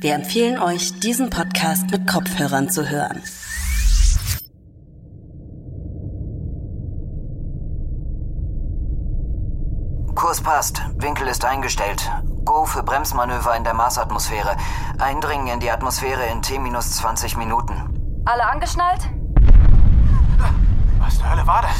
Wir 0.00 0.14
empfehlen 0.14 0.58
euch, 0.58 0.98
diesen 1.00 1.28
Podcast 1.28 1.90
mit 1.90 2.06
Kopfhörern 2.06 2.70
zu 2.70 2.88
hören. 2.88 3.22
Kurs 10.14 10.40
passt, 10.40 10.82
Winkel 10.96 11.28
ist 11.28 11.44
eingestellt. 11.44 12.10
Go 12.44 12.64
für 12.64 12.82
Bremsmanöver 12.82 13.56
in 13.56 13.64
der 13.64 13.74
Marsatmosphäre. 13.74 14.56
Eindringen 14.98 15.48
in 15.48 15.60
die 15.60 15.70
Atmosphäre 15.70 16.26
in 16.26 16.40
T-20 16.40 17.36
Minuten. 17.36 18.22
Alle 18.24 18.46
angeschnallt? 18.46 19.08
Was 20.98 21.18
zur 21.18 21.30
Hölle 21.30 21.46
war 21.46 21.62
das? 21.62 21.76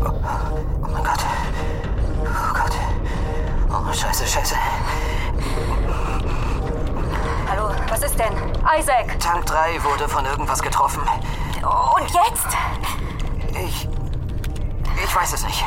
Oh 0.00 0.88
mein 0.88 1.04
Gott. 1.04 1.26
Oh 2.22 2.54
Gott. 2.54 2.72
Oh, 3.70 3.92
scheiße, 3.92 4.26
scheiße. 4.26 4.54
Hallo, 7.48 7.74
was 7.88 8.02
ist 8.02 8.18
denn? 8.18 8.32
Isaac! 8.78 9.18
Tank 9.20 9.46
3 9.46 9.82
wurde 9.84 10.08
von 10.08 10.24
irgendwas 10.24 10.62
getroffen. 10.62 11.02
Und 11.62 12.10
jetzt? 12.10 12.56
Ich. 13.64 13.88
Ich 15.04 15.16
weiß 15.16 15.32
es 15.32 15.44
nicht. 15.44 15.64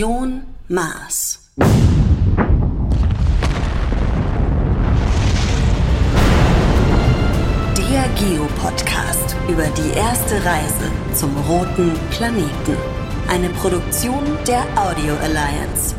Mission 0.00 0.44
Mars. 0.66 1.50
Der 7.76 8.08
Geo-Podcast 8.16 9.36
über 9.46 9.66
die 9.76 9.98
erste 9.98 10.42
Reise 10.42 10.90
zum 11.12 11.36
roten 11.46 11.92
Planeten. 12.12 12.48
Eine 13.28 13.50
Produktion 13.50 14.24
der 14.46 14.62
Audio 14.74 15.16
Alliance. 15.16 15.94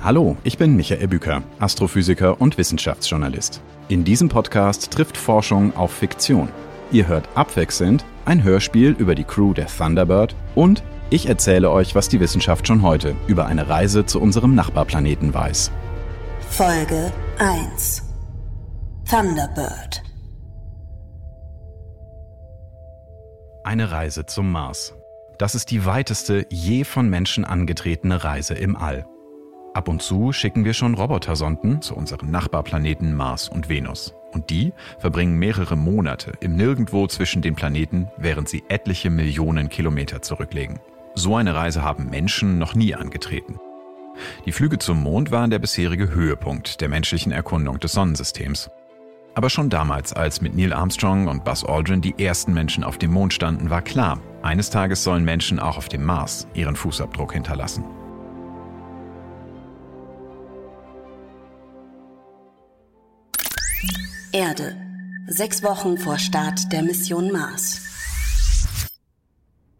Hallo, 0.00 0.36
ich 0.44 0.56
bin 0.56 0.76
Michael 0.76 1.08
Büker, 1.08 1.42
Astrophysiker 1.58 2.40
und 2.40 2.56
Wissenschaftsjournalist. 2.56 3.60
In 3.88 4.04
diesem 4.04 4.28
Podcast 4.28 4.92
trifft 4.92 5.16
Forschung 5.16 5.74
auf 5.76 5.90
Fiktion. 5.90 6.48
Ihr 6.92 7.08
hört 7.08 7.28
abwechselnd 7.34 8.04
ein 8.26 8.44
Hörspiel 8.44 8.94
über 8.96 9.16
die 9.16 9.24
Crew 9.24 9.54
der 9.54 9.66
Thunderbird 9.66 10.36
und 10.54 10.84
ich 11.10 11.28
erzähle 11.28 11.70
euch, 11.70 11.94
was 11.94 12.08
die 12.08 12.20
Wissenschaft 12.20 12.66
schon 12.66 12.82
heute 12.82 13.14
über 13.26 13.46
eine 13.46 13.68
Reise 13.68 14.06
zu 14.06 14.20
unserem 14.20 14.54
Nachbarplaneten 14.54 15.32
weiß. 15.34 15.70
Folge 16.50 17.12
1 17.38 18.02
Thunderbird 19.08 20.02
Eine 23.64 23.90
Reise 23.90 24.26
zum 24.26 24.52
Mars. 24.52 24.94
Das 25.38 25.54
ist 25.54 25.70
die 25.70 25.84
weiteste 25.84 26.46
je 26.50 26.84
von 26.84 27.08
Menschen 27.08 27.44
angetretene 27.44 28.22
Reise 28.22 28.54
im 28.54 28.76
All. 28.76 29.06
Ab 29.74 29.88
und 29.88 30.02
zu 30.02 30.32
schicken 30.32 30.64
wir 30.64 30.74
schon 30.74 30.94
Robotersonden 30.94 31.82
zu 31.82 31.96
unseren 31.96 32.30
Nachbarplaneten 32.30 33.14
Mars 33.14 33.48
und 33.48 33.68
Venus. 33.68 34.14
Und 34.32 34.50
die 34.50 34.72
verbringen 34.98 35.36
mehrere 35.38 35.76
Monate 35.76 36.32
im 36.40 36.54
Nirgendwo 36.54 37.06
zwischen 37.08 37.42
den 37.42 37.56
Planeten, 37.56 38.08
während 38.16 38.48
sie 38.48 38.62
etliche 38.68 39.10
Millionen 39.10 39.68
Kilometer 39.68 40.22
zurücklegen. 40.22 40.78
So 41.14 41.36
eine 41.36 41.54
Reise 41.54 41.82
haben 41.82 42.10
Menschen 42.10 42.58
noch 42.58 42.74
nie 42.74 42.94
angetreten. 42.94 43.60
Die 44.46 44.52
Flüge 44.52 44.78
zum 44.78 45.02
Mond 45.02 45.30
waren 45.30 45.50
der 45.50 45.60
bisherige 45.60 46.10
Höhepunkt 46.10 46.80
der 46.80 46.88
menschlichen 46.88 47.32
Erkundung 47.32 47.78
des 47.78 47.92
Sonnensystems. 47.92 48.68
Aber 49.34 49.50
schon 49.50 49.70
damals, 49.70 50.12
als 50.12 50.40
mit 50.40 50.54
Neil 50.54 50.72
Armstrong 50.72 51.28
und 51.28 51.44
Buzz 51.44 51.64
Aldrin 51.64 52.00
die 52.00 52.14
ersten 52.18 52.52
Menschen 52.52 52.84
auf 52.84 52.98
dem 52.98 53.12
Mond 53.12 53.32
standen, 53.32 53.70
war 53.70 53.82
klar, 53.82 54.20
eines 54.42 54.70
Tages 54.70 55.02
sollen 55.02 55.24
Menschen 55.24 55.58
auch 55.58 55.76
auf 55.76 55.88
dem 55.88 56.04
Mars 56.04 56.46
ihren 56.54 56.76
Fußabdruck 56.76 57.32
hinterlassen. 57.32 57.84
Erde. 64.32 64.76
Sechs 65.28 65.62
Wochen 65.62 65.96
vor 65.96 66.18
Start 66.18 66.72
der 66.72 66.82
Mission 66.82 67.30
Mars. 67.32 67.93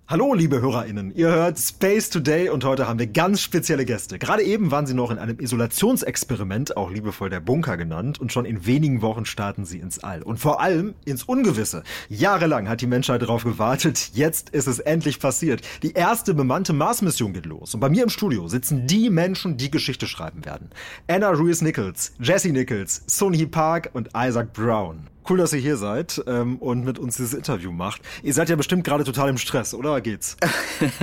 Hallo, 0.07 0.35
liebe 0.35 0.61
HörerInnen. 0.61 1.15
Ihr 1.15 1.29
hört 1.29 1.59
Space 1.59 2.11
Today 2.11 2.51
und 2.51 2.63
heute 2.63 2.87
haben 2.87 2.99
wir 2.99 3.07
ganz 3.07 3.41
spezielle 3.41 3.87
Gäste. 3.87 4.19
Gerade 4.19 4.43
eben 4.43 4.71
waren 4.71 4.87
sie 4.87 4.93
noch 4.93 5.11
in 5.11 5.17
einem 5.17 5.41
Isolationsexperiment, 5.41 6.77
auch 6.77 6.91
liebevoll 6.91 7.31
der 7.31 7.41
Bunker 7.41 7.79
genannt, 7.79 8.21
und 8.21 8.31
schon 8.31 8.45
in 8.45 8.67
wenigen 8.67 9.01
Wochen 9.01 9.25
starten 9.25 9.65
sie 9.65 9.79
ins 9.79 10.05
All. 10.05 10.23
Und 10.23 10.37
vor 10.37 10.61
allem 10.61 10.93
ins 11.07 11.23
Ungewisse. 11.23 11.85
Jahrelang 12.11 12.69
hat 12.69 12.83
die 12.83 12.87
Menschheit 12.87 13.23
darauf 13.23 13.45
gewartet. 13.45 14.11
Jetzt 14.13 14.51
ist 14.51 14.67
es 14.67 14.79
endlich 14.79 15.21
passiert. 15.21 15.63
Die 15.83 15.95
erste 15.95 16.35
bemannte 16.35 16.75
Mars-Mission 16.75 17.33
geht 17.33 17.47
los. 17.47 17.73
Und 17.73 17.81
bei 17.81 17.89
mir 17.89 18.03
im 18.03 18.11
Studio 18.11 18.47
sitzen 18.47 18.87
die 18.87 19.09
Menschen, 19.09 19.57
die 19.57 19.71
Geschichte 19.71 20.07
schreiben 20.07 20.45
werden. 20.45 20.69
Anna 21.09 21.31
Ruiz 21.31 21.63
Nichols, 21.63 22.13
Jesse 22.21 22.53
Nichols, 22.53 23.05
Sun 23.07 23.33
Hee 23.33 23.47
Park 23.47 23.89
und 23.95 24.11
Isaac 24.15 24.53
Brown. 24.53 25.14
Cool, 25.29 25.39
dass 25.39 25.53
ihr 25.53 25.61
hier 25.61 25.77
seid 25.77 26.23
ähm, 26.27 26.57
und 26.57 26.85
mit 26.85 26.99
uns 26.99 27.17
dieses 27.17 27.33
Interview 27.33 27.73
macht. 27.73 28.03
Ihr 28.23 28.35
seid 28.35 28.51
ja 28.51 28.57
bestimmt 28.57 28.85
gerade 28.85 29.05
total 29.05 29.31
im 29.31 29.39
Stress, 29.39 29.73
oder 29.73 30.01
geht's? 30.01 30.37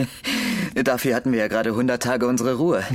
Dafür 0.84 1.16
hatten 1.16 1.32
wir 1.32 1.40
ja 1.40 1.48
gerade 1.48 1.72
100 1.72 2.02
Tage 2.02 2.28
unsere 2.28 2.56
Ruhe. 2.56 2.84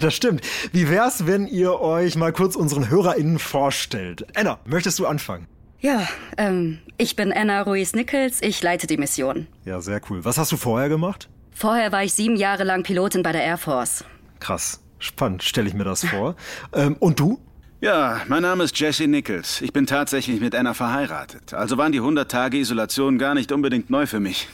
Das 0.00 0.14
stimmt. 0.16 0.40
Wie 0.72 0.90
wär's, 0.90 1.28
wenn 1.28 1.46
ihr 1.46 1.80
euch 1.80 2.16
mal 2.16 2.32
kurz 2.32 2.56
unseren 2.56 2.90
HörerInnen 2.90 3.38
vorstellt? 3.38 4.26
Anna, 4.34 4.58
möchtest 4.64 4.98
du 4.98 5.06
anfangen? 5.06 5.46
Ja, 5.78 6.08
ähm, 6.36 6.78
ich 6.98 7.14
bin 7.14 7.32
Anna 7.32 7.62
Ruiz 7.62 7.94
Nichols, 7.94 8.42
ich 8.42 8.60
leite 8.62 8.88
die 8.88 8.96
Mission. 8.96 9.46
Ja, 9.64 9.80
sehr 9.80 10.00
cool. 10.10 10.24
Was 10.24 10.38
hast 10.38 10.50
du 10.50 10.56
vorher 10.56 10.88
gemacht? 10.88 11.28
Vorher 11.52 11.92
war 11.92 12.02
ich 12.02 12.14
sieben 12.14 12.34
Jahre 12.34 12.64
lang 12.64 12.82
Pilotin 12.82 13.22
bei 13.22 13.30
der 13.30 13.44
Air 13.44 13.58
Force. 13.58 14.04
Krass. 14.40 14.80
Spannend, 14.98 15.44
stelle 15.44 15.68
ich 15.68 15.74
mir 15.74 15.84
das 15.84 16.04
vor. 16.04 16.34
ähm, 16.72 16.96
und 16.98 17.20
du? 17.20 17.38
Ja, 17.82 18.22
mein 18.28 18.40
Name 18.40 18.64
ist 18.64 18.78
Jesse 18.80 19.06
Nichols. 19.06 19.60
Ich 19.60 19.70
bin 19.70 19.86
tatsächlich 19.86 20.40
mit 20.40 20.54
Anna 20.54 20.72
verheiratet. 20.72 21.52
Also 21.52 21.76
waren 21.76 21.92
die 21.92 21.98
100 21.98 22.30
Tage 22.30 22.56
Isolation 22.56 23.18
gar 23.18 23.34
nicht 23.34 23.52
unbedingt 23.52 23.90
neu 23.90 24.06
für 24.06 24.18
mich. 24.18 24.48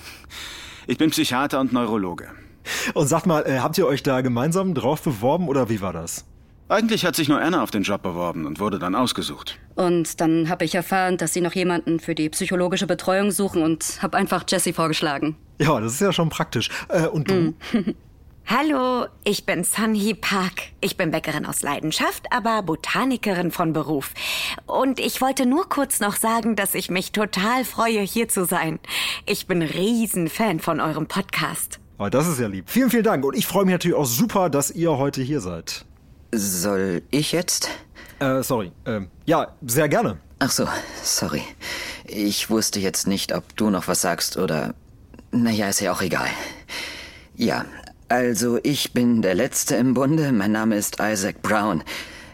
Ich 0.88 0.98
bin 0.98 1.10
Psychiater 1.10 1.60
und 1.60 1.72
Neurologe. 1.72 2.30
Und 2.94 3.06
sagt 3.06 3.26
mal, 3.26 3.46
äh, 3.46 3.60
habt 3.60 3.78
ihr 3.78 3.86
euch 3.86 4.02
da 4.02 4.22
gemeinsam 4.22 4.74
drauf 4.74 5.02
beworben 5.02 5.46
oder 5.46 5.68
wie 5.68 5.80
war 5.80 5.92
das? 5.92 6.24
Eigentlich 6.68 7.06
hat 7.06 7.14
sich 7.14 7.28
nur 7.28 7.40
Anna 7.40 7.62
auf 7.62 7.70
den 7.70 7.84
Job 7.84 8.02
beworben 8.02 8.44
und 8.44 8.58
wurde 8.58 8.80
dann 8.80 8.96
ausgesucht. 8.96 9.56
Und 9.76 10.20
dann 10.20 10.48
habe 10.48 10.64
ich 10.64 10.74
erfahren, 10.74 11.16
dass 11.16 11.32
sie 11.32 11.42
noch 11.42 11.54
jemanden 11.54 12.00
für 12.00 12.16
die 12.16 12.28
psychologische 12.28 12.88
Betreuung 12.88 13.30
suchen 13.30 13.62
und 13.62 14.02
habe 14.02 14.16
einfach 14.16 14.44
Jessie 14.48 14.72
vorgeschlagen. 14.72 15.36
Ja, 15.60 15.80
das 15.80 15.92
ist 15.92 16.00
ja 16.00 16.12
schon 16.12 16.28
praktisch. 16.28 16.70
Äh, 16.88 17.06
und 17.06 17.30
du? 17.30 17.54
Hallo, 18.46 19.06
ich 19.24 19.46
bin 19.46 19.64
Sunhee 19.64 20.14
Park. 20.14 20.72
Ich 20.80 20.96
bin 20.96 21.10
Bäckerin 21.10 21.46
aus 21.46 21.62
Leidenschaft, 21.62 22.26
aber 22.30 22.62
Botanikerin 22.62 23.50
von 23.50 23.72
Beruf. 23.72 24.12
Und 24.66 25.00
ich 25.00 25.20
wollte 25.20 25.46
nur 25.46 25.68
kurz 25.68 26.00
noch 26.00 26.16
sagen, 26.16 26.54
dass 26.56 26.74
ich 26.74 26.90
mich 26.90 27.12
total 27.12 27.64
freue, 27.64 28.00
hier 28.00 28.28
zu 28.28 28.44
sein. 28.44 28.78
Ich 29.26 29.46
bin 29.46 29.62
Riesenfan 29.62 30.60
von 30.60 30.80
eurem 30.80 31.06
Podcast. 31.06 31.78
Oh, 31.98 32.08
das 32.08 32.26
ist 32.26 32.40
ja 32.40 32.48
lieb. 32.48 32.68
Vielen, 32.68 32.90
vielen 32.90 33.04
Dank. 33.04 33.24
Und 33.24 33.36
ich 33.36 33.46
freue 33.46 33.64
mich 33.64 33.72
natürlich 33.72 33.96
auch 33.96 34.06
super, 34.06 34.50
dass 34.50 34.70
ihr 34.70 34.98
heute 34.98 35.22
hier 35.22 35.40
seid. 35.40 35.84
Soll 36.32 37.02
ich 37.10 37.32
jetzt? 37.32 37.70
Äh, 38.18 38.42
sorry. 38.42 38.72
Ähm, 38.86 39.08
ja, 39.24 39.54
sehr 39.66 39.88
gerne. 39.88 40.18
Ach 40.40 40.50
so, 40.50 40.66
sorry. 41.02 41.42
Ich 42.04 42.50
wusste 42.50 42.80
jetzt 42.80 43.06
nicht, 43.06 43.32
ob 43.34 43.56
du 43.56 43.70
noch 43.70 43.86
was 43.88 44.00
sagst 44.00 44.36
oder. 44.36 44.74
Naja, 45.30 45.68
ist 45.68 45.80
ja 45.80 45.92
auch 45.92 46.02
egal. 46.02 46.28
Ja, 47.36 47.64
also 48.12 48.58
ich 48.62 48.92
bin 48.92 49.22
der 49.22 49.34
Letzte 49.34 49.76
im 49.76 49.94
Bunde. 49.94 50.32
Mein 50.32 50.52
Name 50.52 50.76
ist 50.76 50.98
Isaac 51.00 51.40
Brown. 51.40 51.82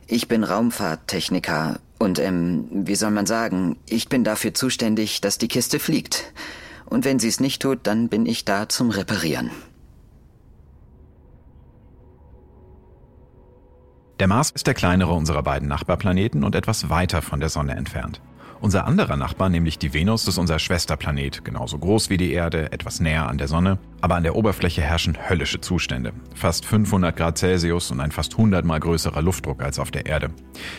Ich 0.09 0.27
bin 0.27 0.43
Raumfahrttechniker 0.43 1.79
und, 1.99 2.19
ähm, 2.19 2.67
wie 2.73 2.97
soll 2.97 3.13
man 3.13 3.27
sagen, 3.27 3.77
ich 3.89 4.09
bin 4.09 4.25
dafür 4.25 4.55
zuständig, 4.55 5.21
dass 5.21 5.39
die 5.39 5.47
Kiste 5.47 5.79
fliegt. 5.79 6.33
Und 6.87 7.05
wenn 7.05 7.21
sie 7.21 7.29
es 7.29 7.39
nicht 7.39 7.63
tut, 7.63 7.81
dann 7.85 8.09
bin 8.09 8.27
ich 8.27 8.45
da 8.45 8.69
zum 8.69 8.91
Reparieren. 8.91 9.51
Der 14.19 14.27
Mars 14.27 14.51
ist 14.51 14.67
der 14.67 14.75
kleinere 14.75 15.13
unserer 15.13 15.45
beiden 15.45 15.69
Nachbarplaneten 15.69 16.43
und 16.43 16.57
etwas 16.57 16.91
weiter 16.91 17.23
von 17.23 17.39
der 17.39 17.51
Sonne 17.51 17.77
entfernt. 17.77 18.21
Unser 18.61 18.87
anderer 18.87 19.17
Nachbar, 19.17 19.51
nämlich 19.51 19.79
die 19.79 19.95
Venus, 19.95 20.27
ist 20.27 20.37
unser 20.37 20.59
Schwesterplanet, 20.59 21.45
genauso 21.45 21.79
groß 21.79 22.11
wie 22.11 22.17
die 22.17 22.33
Erde, 22.33 22.73
etwas 22.73 22.99
näher 22.99 23.29
an 23.29 23.39
der 23.39 23.47
Sonne, 23.47 23.79
aber 24.01 24.17
an 24.17 24.25
der 24.25 24.35
Oberfläche 24.35 24.83
herrschen 24.83 25.17
höllische 25.29 25.61
Zustände. 25.61 26.13
Fast 26.35 26.65
500 26.65 27.17
Grad 27.17 27.39
Celsius 27.39 27.93
und 27.93 28.01
ein 28.01 28.11
fast 28.11 28.33
100 28.33 28.65
mal 28.65 28.81
größerer 28.81 29.23
Luftdruck 29.23 29.63
als 29.63 29.79
auf 29.79 29.93
der 29.93 30.07
Erde. 30.07 30.31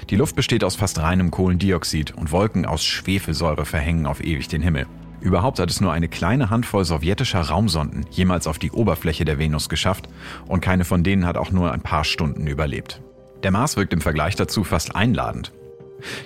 Die 0.10 0.18
Luft 0.18 0.36
besteht 0.36 0.66
aus 0.66 0.76
fast 0.76 1.00
reinem 1.00 1.31
Kohlendioxid 1.31 2.12
und 2.16 2.34
Wolken 2.34 2.66
aus 2.66 2.84
Schwefelsäure 2.84 3.66
verhängen 3.66 4.06
auf 4.06 4.22
ewig 4.22 4.50
den 4.50 4.62
Himmel. 4.62 4.86
Überhaupt 5.22 5.60
hat 5.60 5.70
es 5.70 5.81
nur 5.81 5.94
eine 5.94 6.10
kleine 6.10 6.50
Handvoll 6.50 6.84
sowjetischer 6.84 7.42
Raumsonden 7.42 8.06
jemals 8.10 8.48
auf 8.48 8.60
die 8.60 8.72
Oberfläche 8.72 9.24
der 9.24 9.40
Venus 9.40 9.70
geschafft 9.70 10.10
und 10.48 10.62
keine 10.62 10.84
von 10.84 11.04
denen 11.04 11.26
hat 11.26 11.38
auch 11.38 11.52
nur 11.52 11.72
ein 11.72 11.81
paar 11.81 12.04
Stunden 12.04 12.46
überlebt. 12.46 13.02
Der 13.44 13.52
Mars 13.52 13.78
wirkt 13.78 13.94
im 13.94 14.02
Vergleich 14.02 14.36
dazu 14.36 14.66
fast 14.66 14.96
einladend. 14.96 15.54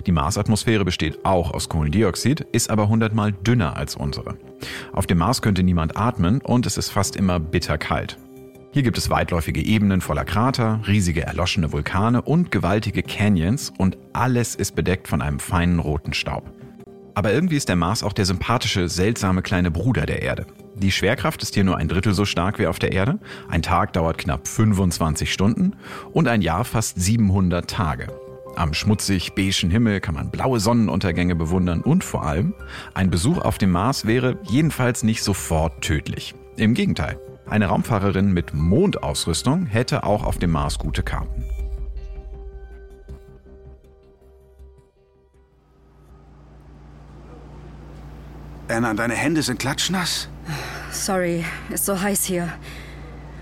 Die 0.06 0.12
Marsatmosphäre 0.12 0.84
besteht 0.84 1.24
auch 1.24 1.52
aus 1.52 1.68
Kohlendioxid, 1.68 2.40
ist 2.52 2.70
aber 2.70 2.88
hundertmal 2.88 3.32
dünner 3.32 3.76
als 3.76 3.96
unsere. 3.96 4.36
Auf 4.92 5.06
dem 5.06 5.18
Mars 5.18 5.42
könnte 5.42 5.62
niemand 5.62 5.96
atmen 5.96 6.40
und 6.40 6.66
es 6.66 6.76
ist 6.76 6.90
fast 6.90 7.16
immer 7.16 7.40
bitterkalt. 7.40 8.18
Hier 8.74 8.82
gibt 8.82 8.98
es 8.98 9.08
weitläufige 9.08 9.64
Ebenen 9.64 10.00
voller 10.00 10.24
Krater, 10.24 10.80
riesige 10.88 11.22
erloschene 11.22 11.70
Vulkane 11.70 12.22
und 12.22 12.50
gewaltige 12.50 13.04
Canyons 13.04 13.72
und 13.78 13.96
alles 14.12 14.56
ist 14.56 14.74
bedeckt 14.74 15.06
von 15.06 15.22
einem 15.22 15.38
feinen 15.38 15.78
roten 15.78 16.12
Staub. 16.12 16.50
Aber 17.14 17.32
irgendwie 17.32 17.56
ist 17.56 17.68
der 17.68 17.76
Mars 17.76 18.02
auch 18.02 18.12
der 18.12 18.24
sympathische, 18.24 18.88
seltsame 18.88 19.42
kleine 19.42 19.70
Bruder 19.70 20.06
der 20.06 20.22
Erde. 20.22 20.46
Die 20.74 20.90
Schwerkraft 20.90 21.40
ist 21.44 21.54
hier 21.54 21.62
nur 21.62 21.76
ein 21.76 21.86
Drittel 21.86 22.14
so 22.14 22.24
stark 22.24 22.58
wie 22.58 22.66
auf 22.66 22.80
der 22.80 22.90
Erde, 22.90 23.20
ein 23.48 23.62
Tag 23.62 23.92
dauert 23.92 24.18
knapp 24.18 24.48
25 24.48 25.32
Stunden 25.32 25.76
und 26.12 26.26
ein 26.26 26.42
Jahr 26.42 26.64
fast 26.64 27.00
700 27.00 27.70
Tage. 27.70 28.08
Am 28.56 28.72
schmutzig 28.72 29.34
beigen 29.34 29.70
Himmel 29.70 30.00
kann 30.00 30.14
man 30.14 30.30
blaue 30.30 30.60
Sonnenuntergänge 30.60 31.34
bewundern 31.34 31.80
und 31.80 32.04
vor 32.04 32.24
allem, 32.24 32.54
ein 32.94 33.10
Besuch 33.10 33.38
auf 33.38 33.58
dem 33.58 33.72
Mars 33.72 34.06
wäre 34.06 34.38
jedenfalls 34.44 35.02
nicht 35.02 35.24
sofort 35.24 35.82
tödlich. 35.82 36.34
Im 36.56 36.74
Gegenteil, 36.74 37.18
eine 37.46 37.66
Raumfahrerin 37.66 38.32
mit 38.32 38.54
Mondausrüstung 38.54 39.66
hätte 39.66 40.04
auch 40.04 40.22
auf 40.22 40.38
dem 40.38 40.52
Mars 40.52 40.78
gute 40.78 41.02
Karten. 41.02 41.44
Anna, 48.68 48.94
deine 48.94 49.14
Hände 49.14 49.42
sind 49.42 49.58
klatschnass. 49.58 50.28
Sorry, 50.90 51.44
ist 51.70 51.86
so 51.86 52.00
heiß 52.00 52.24
hier. 52.24 52.52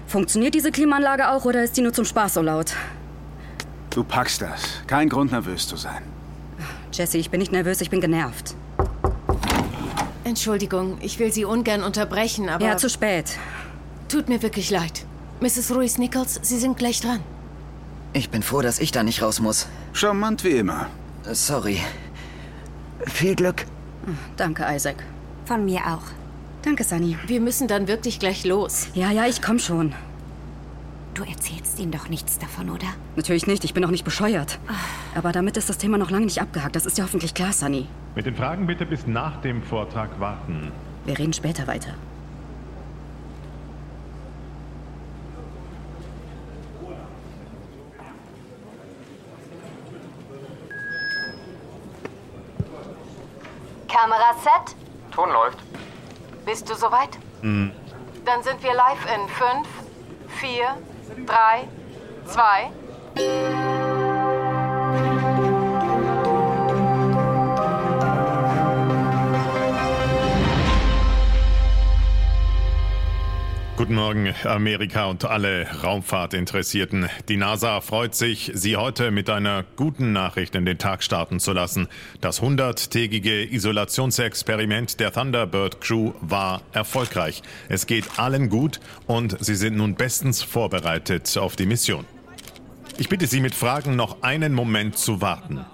Funktioniert 0.07 0.55
diese 0.55 0.73
Klimaanlage 0.73 1.31
auch 1.31 1.45
oder 1.45 1.63
ist 1.63 1.77
die 1.77 1.83
nur 1.83 1.93
zum 1.93 2.05
Spaß 2.05 2.35
so 2.35 2.43
laut? 2.43 2.75
Du 3.95 4.03
packst 4.03 4.41
das. 4.41 4.63
Kein 4.87 5.09
Grund, 5.09 5.33
nervös 5.33 5.69
zu 5.69 5.77
sein. 5.77 6.03
Jesse, 6.93 7.19
ich 7.19 7.31
bin 7.31 7.41
nicht 7.41 7.53
nervös, 7.53 7.81
ich 7.81 7.91
bin 7.91 8.01
genervt. 8.01 8.55
Entschuldigung, 10.25 10.99
ich 11.01 11.19
will 11.19 11.33
Sie 11.33 11.45
ungern 11.45 11.83
unterbrechen, 11.83 12.49
aber... 12.49 12.65
Ja, 12.65 12.77
zu 12.77 12.89
spät. 12.89 13.39
Tut 14.09 14.29
mir 14.29 14.43
wirklich 14.43 14.71
leid. 14.71 15.05
Mrs. 15.41 15.75
Ruiz 15.75 15.99
Nichols, 15.99 16.41
Sie 16.43 16.59
sind 16.59 16.79
gleich 16.79 17.01
dran. 17.01 17.21
Ich 18.15 18.31
bin 18.31 18.43
froh, 18.43 18.63
dass 18.63 18.79
ich 18.79 18.93
da 18.93 19.03
nicht 19.03 19.23
raus 19.23 19.41
muss. 19.41 19.67
Charmant 19.93 20.45
wie 20.45 20.51
immer. 20.51 20.87
Sorry. 21.33 21.81
Viel 23.07 23.35
Glück. 23.35 23.67
Danke, 24.37 24.67
Isaac. 24.71 24.97
Von 25.45 25.65
mir 25.65 25.81
auch. 25.81 26.03
Danke, 26.63 26.85
Sunny. 26.85 27.19
Wir 27.27 27.41
müssen 27.41 27.69
dann 27.69 27.89
wirklich 27.89 28.19
gleich 28.19 28.45
los. 28.45 28.89
Ja, 28.95 29.11
ja, 29.11 29.27
ich 29.27 29.43
komm 29.43 29.59
schon. 29.59 29.95
Du 31.15 31.25
erzählst 31.25 31.79
ihm 31.79 31.91
doch 31.91 32.09
nichts 32.09 32.39
davon, 32.39 32.71
oder? 32.71 32.87
Natürlich 33.17 33.47
nicht, 33.47 33.65
ich 33.65 33.75
bin 33.75 33.85
auch 33.85 33.91
nicht 33.91 34.05
bescheuert. 34.05 34.59
Aber 35.15 35.31
damit 35.33 35.59
ist 35.59 35.69
das 35.69 35.77
Thema 35.77 35.99
noch 35.99 36.11
lange 36.11 36.25
nicht 36.25 36.41
abgehakt. 36.41 36.75
Das 36.75 36.87
ist 36.87 36.97
ja 36.97 37.05
hoffentlich 37.05 37.35
klar, 37.35 37.53
Sunny. 37.53 37.87
Mit 38.15 38.25
den 38.25 38.35
Fragen 38.35 38.67
bitte 38.67 38.87
bis 38.87 39.07
nach 39.07 39.41
dem 39.43 39.63
Vortrag 39.63 40.19
warten. 40.21 40.73
Wir 41.05 41.19
reden 41.19 41.35
später 41.35 41.67
weiter. 41.67 41.95
Kamera 53.87 54.33
set. 54.43 54.75
Ton 55.11 55.29
läuft. 55.31 55.59
Bist 56.47 56.71
du 56.71 56.75
soweit? 56.75 57.19
Dann 57.43 58.43
sind 58.43 58.63
wir 58.63 58.73
live 58.75 59.05
in 59.15 59.29
5, 59.29 59.69
4, 60.41 60.65
3, 61.27 61.69
2. 62.27 63.52
Guten 73.83 73.97
Morgen, 73.97 74.33
Amerika 74.45 75.07
und 75.07 75.25
alle 75.25 75.67
Raumfahrtinteressierten. 75.83 77.09
Die 77.29 77.37
NASA 77.37 77.81
freut 77.81 78.15
sich, 78.15 78.53
Sie 78.55 78.77
heute 78.77 79.11
mit 79.11 79.29
einer 79.29 79.65
guten 79.75 80.13
Nachricht 80.13 80.55
in 80.55 80.65
den 80.65 80.79
Tag 80.79 81.03
starten 81.03 81.41
zu 81.41 81.53
lassen. 81.53 81.89
Das 82.21 82.41
100-tägige 82.41 83.43
Isolationsexperiment 83.53 85.01
der 85.01 85.13
Thunderbird 85.13 85.81
Crew 85.81 86.13
war 86.21 86.63
erfolgreich. 86.73 87.43
Es 87.69 87.89
geht 87.89 88.21
allen 88.21 88.51
gut 88.51 88.79
und 89.09 89.37
Sie 89.45 89.57
sind 89.57 89.77
nun 89.77 89.97
bestens 89.97 90.45
vorbereitet 90.45 91.37
auf 91.37 91.57
die 91.57 91.67
Mission. 91.67 92.05
Ich 92.99 93.09
bitte 93.09 93.27
Sie 93.27 93.41
mit 93.41 93.57
Fragen 93.57 93.97
noch 93.97 94.23
einen 94.23 94.53
Moment 94.53 94.97
zu 94.97 95.21
warten. 95.21 95.65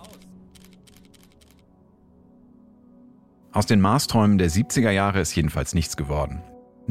Aus 3.53 3.67
den 3.67 3.83
Marsträumen 3.83 4.39
der 4.39 4.49
70er 4.49 4.93
Jahre 4.93 5.21
ist 5.21 5.37
jedenfalls 5.37 5.75
nichts 5.75 5.99
geworden. 5.99 6.41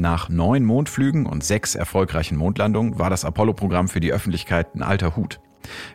Nach 0.00 0.28
neun 0.28 0.64
Mondflügen 0.64 1.26
und 1.26 1.42
sechs 1.42 1.74
erfolgreichen 1.74 2.38
Mondlandungen 2.38 3.00
war 3.00 3.10
das 3.10 3.24
Apollo-Programm 3.24 3.88
für 3.88 3.98
die 3.98 4.12
Öffentlichkeit 4.12 4.76
ein 4.76 4.82
alter 4.84 5.16
Hut. 5.16 5.40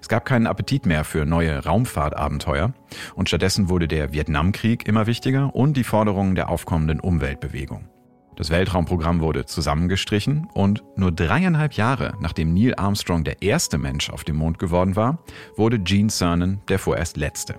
Es 0.02 0.10
gab 0.10 0.26
keinen 0.26 0.46
Appetit 0.46 0.86
mehr 0.86 1.06
für 1.06 1.26
neue 1.26 1.64
Raumfahrtabenteuer 1.64 2.74
und 3.16 3.30
stattdessen 3.30 3.70
wurde 3.70 3.88
der 3.88 4.12
Vietnamkrieg 4.12 4.86
immer 4.90 5.08
wichtiger 5.08 5.56
und 5.56 5.78
die 5.78 5.86
Forderungen 5.86 6.36
der 6.36 6.50
aufkommenden 6.50 7.00
Umweltbewegung. 7.00 7.88
Das 8.36 8.50
Weltraumprogramm 8.50 9.22
wurde 9.22 9.46
zusammengestrichen 9.46 10.50
und 10.54 10.84
nur 10.98 11.14
dreieinhalb 11.14 11.72
Jahre 11.72 12.16
nachdem 12.20 12.54
Neil 12.54 12.76
Armstrong 12.76 13.24
der 13.24 13.42
erste 13.42 13.78
Mensch 13.78 14.10
auf 14.10 14.26
dem 14.26 14.36
Mond 14.36 14.60
geworden 14.60 14.98
war, 14.98 15.20
wurde 15.56 15.80
Gene 15.80 16.10
Cernan 16.10 16.60
der 16.68 16.78
vorerst 16.78 17.16
letzte. 17.16 17.56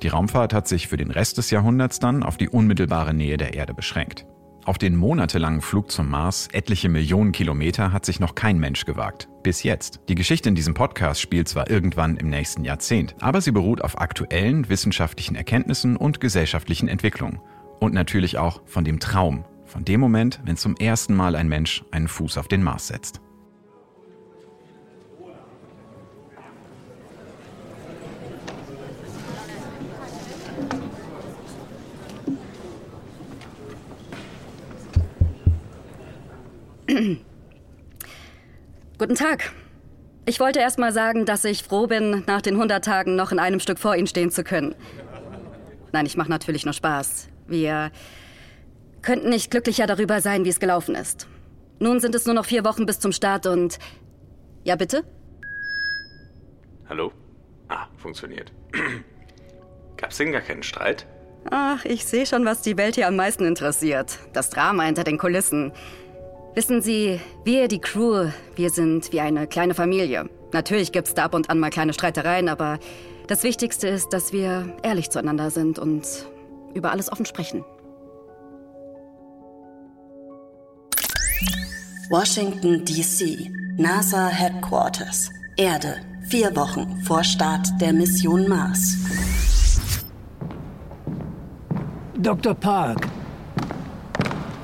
Die 0.00 0.08
Raumfahrt 0.08 0.54
hat 0.54 0.68
sich 0.68 0.86
für 0.86 0.96
den 0.96 1.10
Rest 1.10 1.38
des 1.38 1.50
Jahrhunderts 1.50 1.98
dann 1.98 2.22
auf 2.22 2.36
die 2.36 2.48
unmittelbare 2.48 3.14
Nähe 3.14 3.36
der 3.36 3.54
Erde 3.54 3.74
beschränkt. 3.74 4.26
Auf 4.64 4.78
den 4.78 4.96
monatelangen 4.96 5.60
Flug 5.60 5.90
zum 5.90 6.08
Mars, 6.08 6.48
etliche 6.52 6.88
Millionen 6.88 7.32
Kilometer, 7.32 7.92
hat 7.92 8.06
sich 8.06 8.18
noch 8.18 8.34
kein 8.34 8.58
Mensch 8.58 8.86
gewagt. 8.86 9.28
Bis 9.42 9.62
jetzt. 9.62 10.00
Die 10.08 10.14
Geschichte 10.14 10.48
in 10.48 10.54
diesem 10.54 10.72
Podcast 10.72 11.20
spielt 11.20 11.48
zwar 11.48 11.68
irgendwann 11.68 12.16
im 12.16 12.30
nächsten 12.30 12.64
Jahrzehnt, 12.64 13.14
aber 13.20 13.42
sie 13.42 13.52
beruht 13.52 13.82
auf 13.82 14.00
aktuellen 14.00 14.70
wissenschaftlichen 14.70 15.36
Erkenntnissen 15.36 15.98
und 15.98 16.18
gesellschaftlichen 16.18 16.88
Entwicklungen. 16.88 17.40
Und 17.78 17.92
natürlich 17.92 18.38
auch 18.38 18.62
von 18.64 18.84
dem 18.84 19.00
Traum, 19.00 19.44
von 19.66 19.84
dem 19.84 20.00
Moment, 20.00 20.40
wenn 20.46 20.56
zum 20.56 20.76
ersten 20.76 21.14
Mal 21.14 21.36
ein 21.36 21.48
Mensch 21.48 21.84
einen 21.90 22.08
Fuß 22.08 22.38
auf 22.38 22.48
den 22.48 22.62
Mars 22.62 22.88
setzt. 22.88 23.20
Guten 38.98 39.14
Tag. 39.14 39.52
Ich 40.26 40.40
wollte 40.40 40.60
erst 40.60 40.78
mal 40.78 40.92
sagen, 40.92 41.26
dass 41.26 41.44
ich 41.44 41.62
froh 41.62 41.86
bin, 41.86 42.22
nach 42.26 42.40
den 42.40 42.54
100 42.54 42.84
Tagen 42.84 43.16
noch 43.16 43.32
in 43.32 43.38
einem 43.38 43.60
Stück 43.60 43.78
vor 43.78 43.96
Ihnen 43.96 44.06
stehen 44.06 44.30
zu 44.30 44.44
können. 44.44 44.74
Nein, 45.92 46.06
ich 46.06 46.16
mache 46.16 46.30
natürlich 46.30 46.64
nur 46.64 46.72
Spaß. 46.72 47.28
Wir 47.46 47.90
könnten 49.02 49.28
nicht 49.28 49.50
glücklicher 49.50 49.86
darüber 49.86 50.20
sein, 50.20 50.44
wie 50.44 50.48
es 50.48 50.60
gelaufen 50.60 50.94
ist. 50.94 51.28
Nun 51.78 52.00
sind 52.00 52.14
es 52.14 52.26
nur 52.26 52.34
noch 52.34 52.46
vier 52.46 52.64
Wochen 52.64 52.86
bis 52.86 53.00
zum 53.00 53.12
Start 53.12 53.46
und... 53.46 53.78
Ja, 54.62 54.76
bitte? 54.76 55.04
Hallo? 56.88 57.12
Ah, 57.68 57.86
funktioniert. 57.96 58.52
Gab's 59.96 60.16
denn 60.16 60.32
gar 60.32 60.40
keinen 60.40 60.62
Streit? 60.62 61.06
Ach, 61.50 61.84
ich 61.84 62.06
sehe 62.06 62.24
schon, 62.24 62.46
was 62.46 62.62
die 62.62 62.78
Welt 62.78 62.94
hier 62.94 63.06
am 63.06 63.16
meisten 63.16 63.44
interessiert. 63.44 64.18
Das 64.32 64.48
Drama 64.48 64.84
hinter 64.84 65.04
den 65.04 65.18
Kulissen. 65.18 65.72
Wissen 66.54 66.82
Sie, 66.82 67.20
wir, 67.42 67.66
die 67.66 67.80
Crew, 67.80 68.28
wir 68.54 68.70
sind 68.70 69.10
wie 69.12 69.20
eine 69.20 69.48
kleine 69.48 69.74
Familie. 69.74 70.30
Natürlich 70.52 70.92
gibt's 70.92 71.12
da 71.12 71.24
ab 71.24 71.34
und 71.34 71.50
an 71.50 71.58
mal 71.58 71.70
kleine 71.70 71.92
Streitereien, 71.92 72.48
aber 72.48 72.78
das 73.26 73.42
Wichtigste 73.42 73.88
ist, 73.88 74.12
dass 74.12 74.32
wir 74.32 74.72
ehrlich 74.84 75.10
zueinander 75.10 75.50
sind 75.50 75.80
und 75.80 76.06
über 76.72 76.92
alles 76.92 77.10
offen 77.10 77.26
sprechen. 77.26 77.64
Washington, 82.08 82.84
D.C., 82.84 83.50
NASA 83.76 84.28
Headquarters. 84.28 85.30
Erde, 85.56 85.96
vier 86.28 86.54
Wochen 86.54 87.00
vor 87.02 87.24
Start 87.24 87.66
der 87.80 87.92
Mission 87.92 88.46
Mars. 88.46 88.96
Dr. 92.16 92.54
Park. 92.54 93.08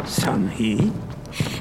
Sunhee? 0.06 0.92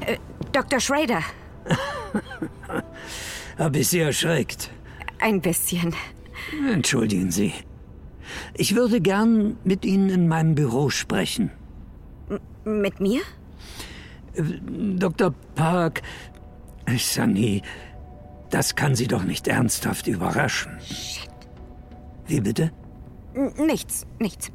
Äh, 0.05 0.17
Dr. 0.51 0.79
Schrader. 0.79 1.21
Hab 3.57 3.75
ich 3.75 3.87
Sie 3.87 3.99
erschreckt? 3.99 4.71
Ein 5.19 5.41
bisschen. 5.41 5.93
Entschuldigen 6.71 7.31
Sie. 7.31 7.53
Ich 8.53 8.75
würde 8.75 9.01
gern 9.01 9.57
mit 9.63 9.85
Ihnen 9.85 10.09
in 10.09 10.27
meinem 10.27 10.55
Büro 10.55 10.89
sprechen. 10.89 11.51
M 12.29 12.81
mit 12.81 12.99
mir? 12.99 13.21
Äh, 14.33 14.43
Dr. 14.97 15.33
Park, 15.55 16.01
Sunny, 16.97 17.61
das 18.49 18.75
kann 18.75 18.95
Sie 18.95 19.07
doch 19.07 19.23
nicht 19.23 19.47
ernsthaft 19.47 20.07
überraschen. 20.07 20.79
Shit. 20.81 21.29
Wie 22.27 22.41
bitte? 22.41 22.71
N 23.33 23.53
nichts, 23.65 24.05
nichts. 24.19 24.51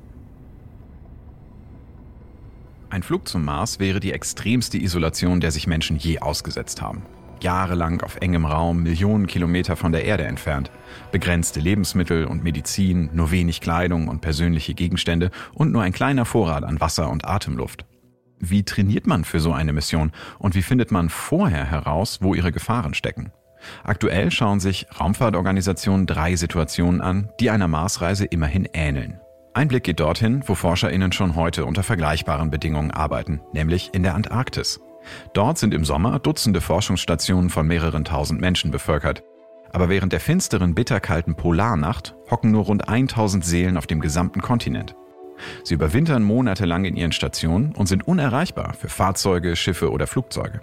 Ein 2.94 3.02
Flug 3.02 3.26
zum 3.26 3.44
Mars 3.44 3.80
wäre 3.80 3.98
die 3.98 4.12
extremste 4.12 4.78
Isolation, 4.78 5.40
der 5.40 5.50
sich 5.50 5.66
Menschen 5.66 5.96
je 5.96 6.20
ausgesetzt 6.20 6.80
haben. 6.80 7.02
Jahrelang 7.40 8.00
auf 8.02 8.18
engem 8.20 8.46
Raum, 8.46 8.84
Millionen 8.84 9.26
Kilometer 9.26 9.74
von 9.74 9.90
der 9.90 10.04
Erde 10.04 10.22
entfernt. 10.26 10.70
Begrenzte 11.10 11.58
Lebensmittel 11.58 12.24
und 12.24 12.44
Medizin, 12.44 13.10
nur 13.12 13.32
wenig 13.32 13.60
Kleidung 13.60 14.06
und 14.06 14.20
persönliche 14.20 14.74
Gegenstände 14.74 15.32
und 15.54 15.72
nur 15.72 15.82
ein 15.82 15.92
kleiner 15.92 16.24
Vorrat 16.24 16.62
an 16.62 16.80
Wasser 16.80 17.10
und 17.10 17.24
Atemluft. 17.24 17.84
Wie 18.38 18.62
trainiert 18.62 19.08
man 19.08 19.24
für 19.24 19.40
so 19.40 19.52
eine 19.52 19.72
Mission 19.72 20.12
und 20.38 20.54
wie 20.54 20.62
findet 20.62 20.92
man 20.92 21.08
vorher 21.08 21.64
heraus, 21.64 22.20
wo 22.22 22.32
ihre 22.32 22.52
Gefahren 22.52 22.94
stecken? 22.94 23.32
Aktuell 23.82 24.30
schauen 24.30 24.60
sich 24.60 24.86
Raumfahrtorganisationen 25.00 26.06
drei 26.06 26.36
Situationen 26.36 27.00
an, 27.00 27.28
die 27.40 27.50
einer 27.50 27.66
Marsreise 27.66 28.24
immerhin 28.24 28.68
ähneln. 28.72 29.18
Ein 29.56 29.68
Blick 29.68 29.84
geht 29.84 30.00
dorthin, 30.00 30.42
wo 30.46 30.56
ForscherInnen 30.56 31.12
schon 31.12 31.36
heute 31.36 31.64
unter 31.64 31.84
vergleichbaren 31.84 32.50
Bedingungen 32.50 32.90
arbeiten, 32.90 33.40
nämlich 33.52 33.90
in 33.92 34.02
der 34.02 34.16
Antarktis. 34.16 34.80
Dort 35.32 35.58
sind 35.58 35.74
im 35.74 35.84
Sommer 35.84 36.18
Dutzende 36.18 36.60
Forschungsstationen 36.60 37.50
von 37.50 37.64
mehreren 37.64 38.04
tausend 38.04 38.40
Menschen 38.40 38.72
bevölkert. 38.72 39.22
Aber 39.72 39.88
während 39.88 40.12
der 40.12 40.18
finsteren, 40.18 40.74
bitterkalten 40.74 41.36
Polarnacht 41.36 42.16
hocken 42.32 42.50
nur 42.50 42.64
rund 42.64 42.88
1000 42.88 43.44
Seelen 43.44 43.76
auf 43.76 43.86
dem 43.86 44.00
gesamten 44.00 44.40
Kontinent. 44.40 44.96
Sie 45.62 45.74
überwintern 45.74 46.24
monatelang 46.24 46.84
in 46.84 46.96
ihren 46.96 47.12
Stationen 47.12 47.76
und 47.76 47.86
sind 47.86 48.08
unerreichbar 48.08 48.74
für 48.74 48.88
Fahrzeuge, 48.88 49.54
Schiffe 49.54 49.92
oder 49.92 50.08
Flugzeuge. 50.08 50.62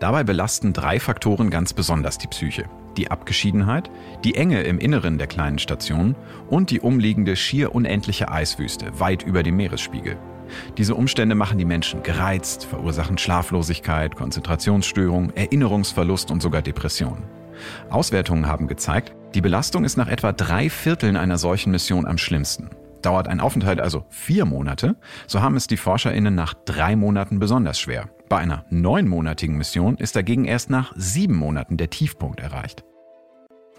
Dabei 0.00 0.22
belasten 0.22 0.74
drei 0.74 1.00
Faktoren 1.00 1.48
ganz 1.48 1.72
besonders 1.72 2.18
die 2.18 2.28
Psyche. 2.28 2.64
Die 2.98 3.10
Abgeschiedenheit, 3.10 3.90
die 4.24 4.34
Enge 4.34 4.62
im 4.62 4.78
Inneren 4.78 5.16
der 5.16 5.28
kleinen 5.28 5.58
Station 5.58 6.16
und 6.50 6.70
die 6.70 6.80
umliegende 6.80 7.36
schier 7.36 7.74
unendliche 7.74 8.30
Eiswüste 8.30 8.98
weit 8.98 9.22
über 9.22 9.42
dem 9.42 9.56
Meeresspiegel. 9.56 10.16
Diese 10.76 10.96
Umstände 10.96 11.34
machen 11.34 11.58
die 11.58 11.64
Menschen 11.64 12.02
gereizt, 12.02 12.64
verursachen 12.64 13.16
Schlaflosigkeit, 13.16 14.16
Konzentrationsstörung, 14.16 15.30
Erinnerungsverlust 15.34 16.30
und 16.32 16.42
sogar 16.42 16.60
Depressionen. 16.60 17.22
Auswertungen 17.88 18.46
haben 18.46 18.66
gezeigt, 18.66 19.14
die 19.34 19.40
Belastung 19.40 19.84
ist 19.84 19.96
nach 19.96 20.08
etwa 20.08 20.32
drei 20.32 20.68
Vierteln 20.68 21.16
einer 21.16 21.38
solchen 21.38 21.70
Mission 21.70 22.04
am 22.04 22.18
schlimmsten. 22.18 22.70
Dauert 23.02 23.28
ein 23.28 23.38
Aufenthalt 23.38 23.80
also 23.80 24.06
vier 24.08 24.44
Monate, 24.44 24.96
so 25.28 25.40
haben 25.40 25.56
es 25.56 25.68
die 25.68 25.76
ForscherInnen 25.76 26.34
nach 26.34 26.54
drei 26.54 26.96
Monaten 26.96 27.38
besonders 27.38 27.78
schwer. 27.78 28.08
Bei 28.28 28.38
einer 28.38 28.64
neunmonatigen 28.70 29.56
Mission 29.56 29.96
ist 29.98 30.16
dagegen 30.16 30.46
erst 30.46 30.68
nach 30.68 30.92
sieben 30.96 31.36
Monaten 31.36 31.76
der 31.76 31.90
Tiefpunkt 31.90 32.40
erreicht. 32.40 32.84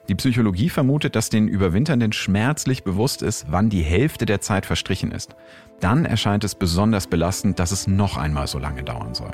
Die 0.09 0.15
Psychologie 0.15 0.69
vermutet, 0.69 1.15
dass 1.15 1.29
den 1.29 1.47
Überwinternden 1.47 2.13
schmerzlich 2.13 2.83
bewusst 2.83 3.21
ist, 3.21 3.45
wann 3.51 3.69
die 3.69 3.83
Hälfte 3.83 4.25
der 4.25 4.41
Zeit 4.41 4.65
verstrichen 4.65 5.11
ist. 5.11 5.35
Dann 5.81 6.03
erscheint 6.03 6.43
es 6.43 6.55
besonders 6.55 7.05
belastend, 7.05 7.59
dass 7.59 7.71
es 7.71 7.85
noch 7.85 8.17
einmal 8.17 8.47
so 8.47 8.57
lange 8.57 8.83
dauern 8.83 9.13
soll. 9.13 9.29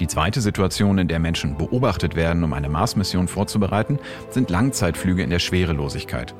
Die 0.00 0.06
zweite 0.06 0.42
Situation, 0.42 0.98
in 0.98 1.08
der 1.08 1.18
Menschen 1.18 1.56
beobachtet 1.56 2.14
werden, 2.14 2.44
um 2.44 2.52
eine 2.52 2.68
Mars-Mission 2.68 3.26
vorzubereiten, 3.26 3.98
sind 4.28 4.50
Langzeitflüge 4.50 5.22
in 5.22 5.30
der 5.30 5.38
Schwerelosigkeit. 5.38 6.34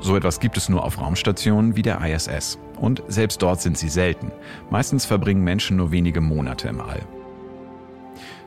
So 0.00 0.16
etwas 0.16 0.38
gibt 0.38 0.58
es 0.58 0.68
nur 0.68 0.84
auf 0.84 1.00
Raumstationen 1.00 1.76
wie 1.76 1.82
der 1.82 1.98
ISS. 2.02 2.58
Und 2.78 3.02
selbst 3.08 3.40
dort 3.40 3.62
sind 3.62 3.78
sie 3.78 3.88
selten. 3.88 4.32
Meistens 4.68 5.06
verbringen 5.06 5.42
Menschen 5.42 5.78
nur 5.78 5.92
wenige 5.92 6.20
Monate 6.20 6.68
im 6.68 6.82
All. 6.82 7.00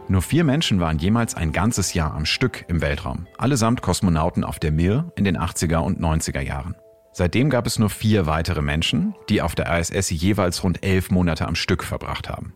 Nur 0.08 0.22
vier 0.22 0.44
Menschen 0.44 0.80
waren 0.80 0.98
jemals 0.98 1.36
ein 1.36 1.52
ganzes 1.52 1.94
Jahr 1.94 2.14
am 2.14 2.26
Stück 2.26 2.66
im 2.68 2.82
Weltraum, 2.82 3.28
allesamt 3.38 3.82
Kosmonauten 3.82 4.44
auf 4.44 4.60
der 4.60 4.72
Mir 4.72 5.12
in 5.16 5.24
den 5.24 5.38
80er 5.38 5.78
und 5.78 6.00
90er 6.00 6.42
Jahren. 6.42 6.76
Seitdem 7.14 7.50
gab 7.50 7.68
es 7.68 7.80
nur 7.80 7.90
vier 7.90 8.26
weitere 8.26 8.62
Menschen, 8.62 9.16
die 9.30 9.42
auf 9.42 9.56
der 9.56 9.80
ISS 9.80 10.10
jeweils 10.10 10.64
rund 10.64 10.84
elf 10.84 11.12
Monate 11.12 11.48
am 11.48 11.56
Stück 11.56 11.84
verbracht 11.84 12.28
haben. 12.28 12.54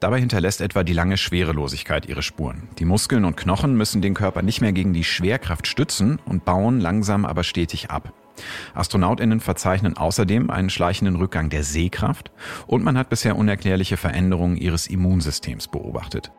Dabei 0.00 0.20
hinterlässt 0.20 0.62
etwa 0.62 0.82
die 0.82 0.94
lange 0.94 1.18
Schwerelosigkeit 1.18 2.06
ihre 2.06 2.22
Spuren. 2.22 2.68
Die 2.78 2.86
Muskeln 2.86 3.24
und 3.24 3.36
Knochen 3.36 3.76
müssen 3.76 4.00
den 4.00 4.14
Körper 4.14 4.42
nicht 4.42 4.62
mehr 4.62 4.72
gegen 4.72 4.94
die 4.94 5.04
Schwerkraft 5.04 5.66
stützen 5.66 6.18
und 6.24 6.46
bauen 6.46 6.80
langsam 6.80 7.26
aber 7.26 7.42
stetig 7.42 7.90
ab. 7.90 8.14
Astronautinnen 8.74 9.40
verzeichnen 9.40 9.96
außerdem 9.96 10.50
einen 10.50 10.70
schleichenden 10.70 11.16
Rückgang 11.16 11.50
der 11.50 11.64
Sehkraft 11.64 12.30
und 12.66 12.84
man 12.84 12.96
hat 12.96 13.08
bisher 13.08 13.36
unerklärliche 13.36 13.96
Veränderungen 13.96 14.56
ihres 14.56 14.86
Immunsystems 14.86 15.68
beobachtet. 15.68 16.32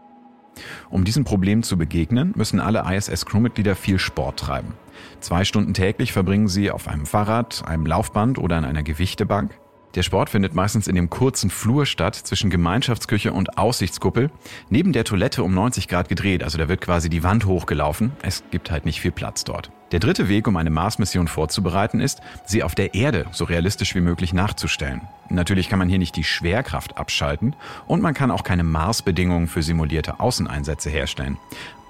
Um 0.90 1.04
diesem 1.04 1.24
Problem 1.24 1.64
zu 1.64 1.78
begegnen, 1.78 2.34
müssen 2.36 2.60
alle 2.60 2.84
ISS-Crewmitglieder 2.88 3.76
viel 3.76 4.00
Sport 4.00 4.40
treiben. 4.40 4.74
Zwei 5.20 5.46
Stunden 5.46 5.74
täglich 5.74 6.12
verbringen 6.12 6.48
sie 6.48 6.72
auf 6.72 6.88
einem 6.88 7.06
Fahrrad, 7.06 7.64
einem 7.66 7.86
Laufband 7.86 8.38
oder 8.38 8.58
an 8.58 8.66
einer 8.66 8.84
Gewichtebank. 8.84 9.58
Der 9.96 10.04
Sport 10.04 10.30
findet 10.30 10.54
meistens 10.56 10.88
in 10.88 10.96
dem 10.96 11.10
kurzen 11.10 11.50
Flur 11.50 11.86
statt 11.86 12.16
zwischen 12.16 12.50
Gemeinschaftsküche 12.50 13.34
und 13.34 13.58
Aussichtskuppel, 13.58 14.32
neben 14.70 14.94
der 14.94 15.04
Toilette 15.04 15.44
um 15.44 15.54
90 15.54 15.88
Grad 15.90 16.08
gedreht, 16.08 16.44
also 16.44 16.58
da 16.58 16.70
wird 16.70 16.80
quasi 16.80 17.10
die 17.10 17.24
Wand 17.24 17.46
hochgelaufen. 17.46 18.14
Es 18.22 18.44
gibt 18.52 18.72
halt 18.72 18.86
nicht 18.86 19.02
viel 19.02 19.12
Platz 19.12 19.44
dort. 19.44 19.72
Der 19.92 20.00
dritte 20.00 20.30
Weg, 20.30 20.48
um 20.48 20.56
eine 20.56 20.70
Mars-Mission 20.70 21.28
vorzubereiten, 21.28 22.00
ist, 22.00 22.22
sie 22.46 22.64
auf 22.64 22.76
der 22.76 22.94
Erde 22.94 23.26
so 23.32 23.44
realistisch 23.44 23.94
wie 23.94 24.00
möglich 24.00 24.34
nachzustellen. 24.34 25.02
Natürlich 25.30 25.68
kann 25.68 25.80
man 25.80 25.90
hier 25.90 26.00
nicht 26.00 26.16
die 26.16 26.24
Schwerkraft 26.24 26.98
abschalten 26.98 27.56
und 27.88 28.02
man 28.02 28.14
kann 28.14 28.32
auch 28.32 28.44
keine 28.44 28.64
Mars-Bedingungen 28.64 29.48
für 29.48 29.62
simulierte 29.62 30.22
Außeneinsätze 30.22 30.90
herstellen. 30.90 31.38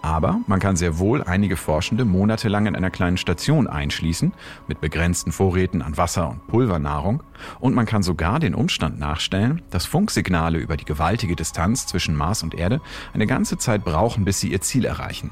Aber 0.01 0.39
man 0.47 0.59
kann 0.59 0.77
sehr 0.77 0.97
wohl 0.97 1.21
einige 1.21 1.55
Forschende 1.55 2.05
monatelang 2.05 2.65
in 2.65 2.75
einer 2.75 2.89
kleinen 2.89 3.17
Station 3.17 3.67
einschließen, 3.67 4.33
mit 4.67 4.81
begrenzten 4.81 5.31
Vorräten 5.31 5.83
an 5.83 5.95
Wasser 5.95 6.27
und 6.27 6.47
Pulvernahrung, 6.47 7.21
und 7.59 7.75
man 7.75 7.85
kann 7.85 8.01
sogar 8.01 8.39
den 8.39 8.55
Umstand 8.55 8.99
nachstellen, 8.99 9.61
dass 9.69 9.85
Funksignale 9.85 10.57
über 10.57 10.75
die 10.75 10.85
gewaltige 10.85 11.35
Distanz 11.35 11.85
zwischen 11.85 12.15
Mars 12.15 12.41
und 12.41 12.55
Erde 12.55 12.81
eine 13.13 13.27
ganze 13.27 13.59
Zeit 13.59 13.83
brauchen, 13.83 14.25
bis 14.25 14.39
sie 14.39 14.51
ihr 14.51 14.61
Ziel 14.61 14.85
erreichen. 14.85 15.29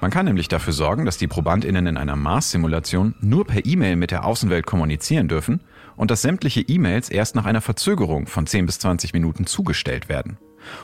Man 0.00 0.12
kann 0.12 0.26
nämlich 0.26 0.46
dafür 0.46 0.72
sorgen, 0.72 1.04
dass 1.04 1.18
die 1.18 1.26
Probandinnen 1.26 1.86
in 1.88 1.96
einer 1.96 2.14
Mars-Simulation 2.14 3.16
nur 3.20 3.44
per 3.44 3.66
E-Mail 3.66 3.96
mit 3.96 4.12
der 4.12 4.24
Außenwelt 4.24 4.64
kommunizieren 4.64 5.26
dürfen 5.26 5.60
und 5.96 6.12
dass 6.12 6.22
sämtliche 6.22 6.60
E-Mails 6.60 7.10
erst 7.10 7.34
nach 7.34 7.46
einer 7.46 7.60
Verzögerung 7.60 8.28
von 8.28 8.46
10 8.46 8.66
bis 8.66 8.78
20 8.78 9.12
Minuten 9.12 9.46
zugestellt 9.46 10.08
werden. 10.08 10.38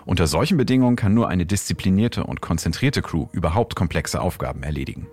Unter 0.04 0.26
solchen 0.26 0.56
Bedingungen 0.56 0.96
kann 0.96 1.14
nur 1.14 1.28
eine 1.28 1.46
disziplinierte 1.46 2.24
und 2.24 2.40
konzentrierte 2.40 3.02
Crew 3.02 3.28
überhaupt 3.32 3.76
komplexe 3.76 4.20
Aufgaben 4.20 4.64
erledigen. 4.64 5.06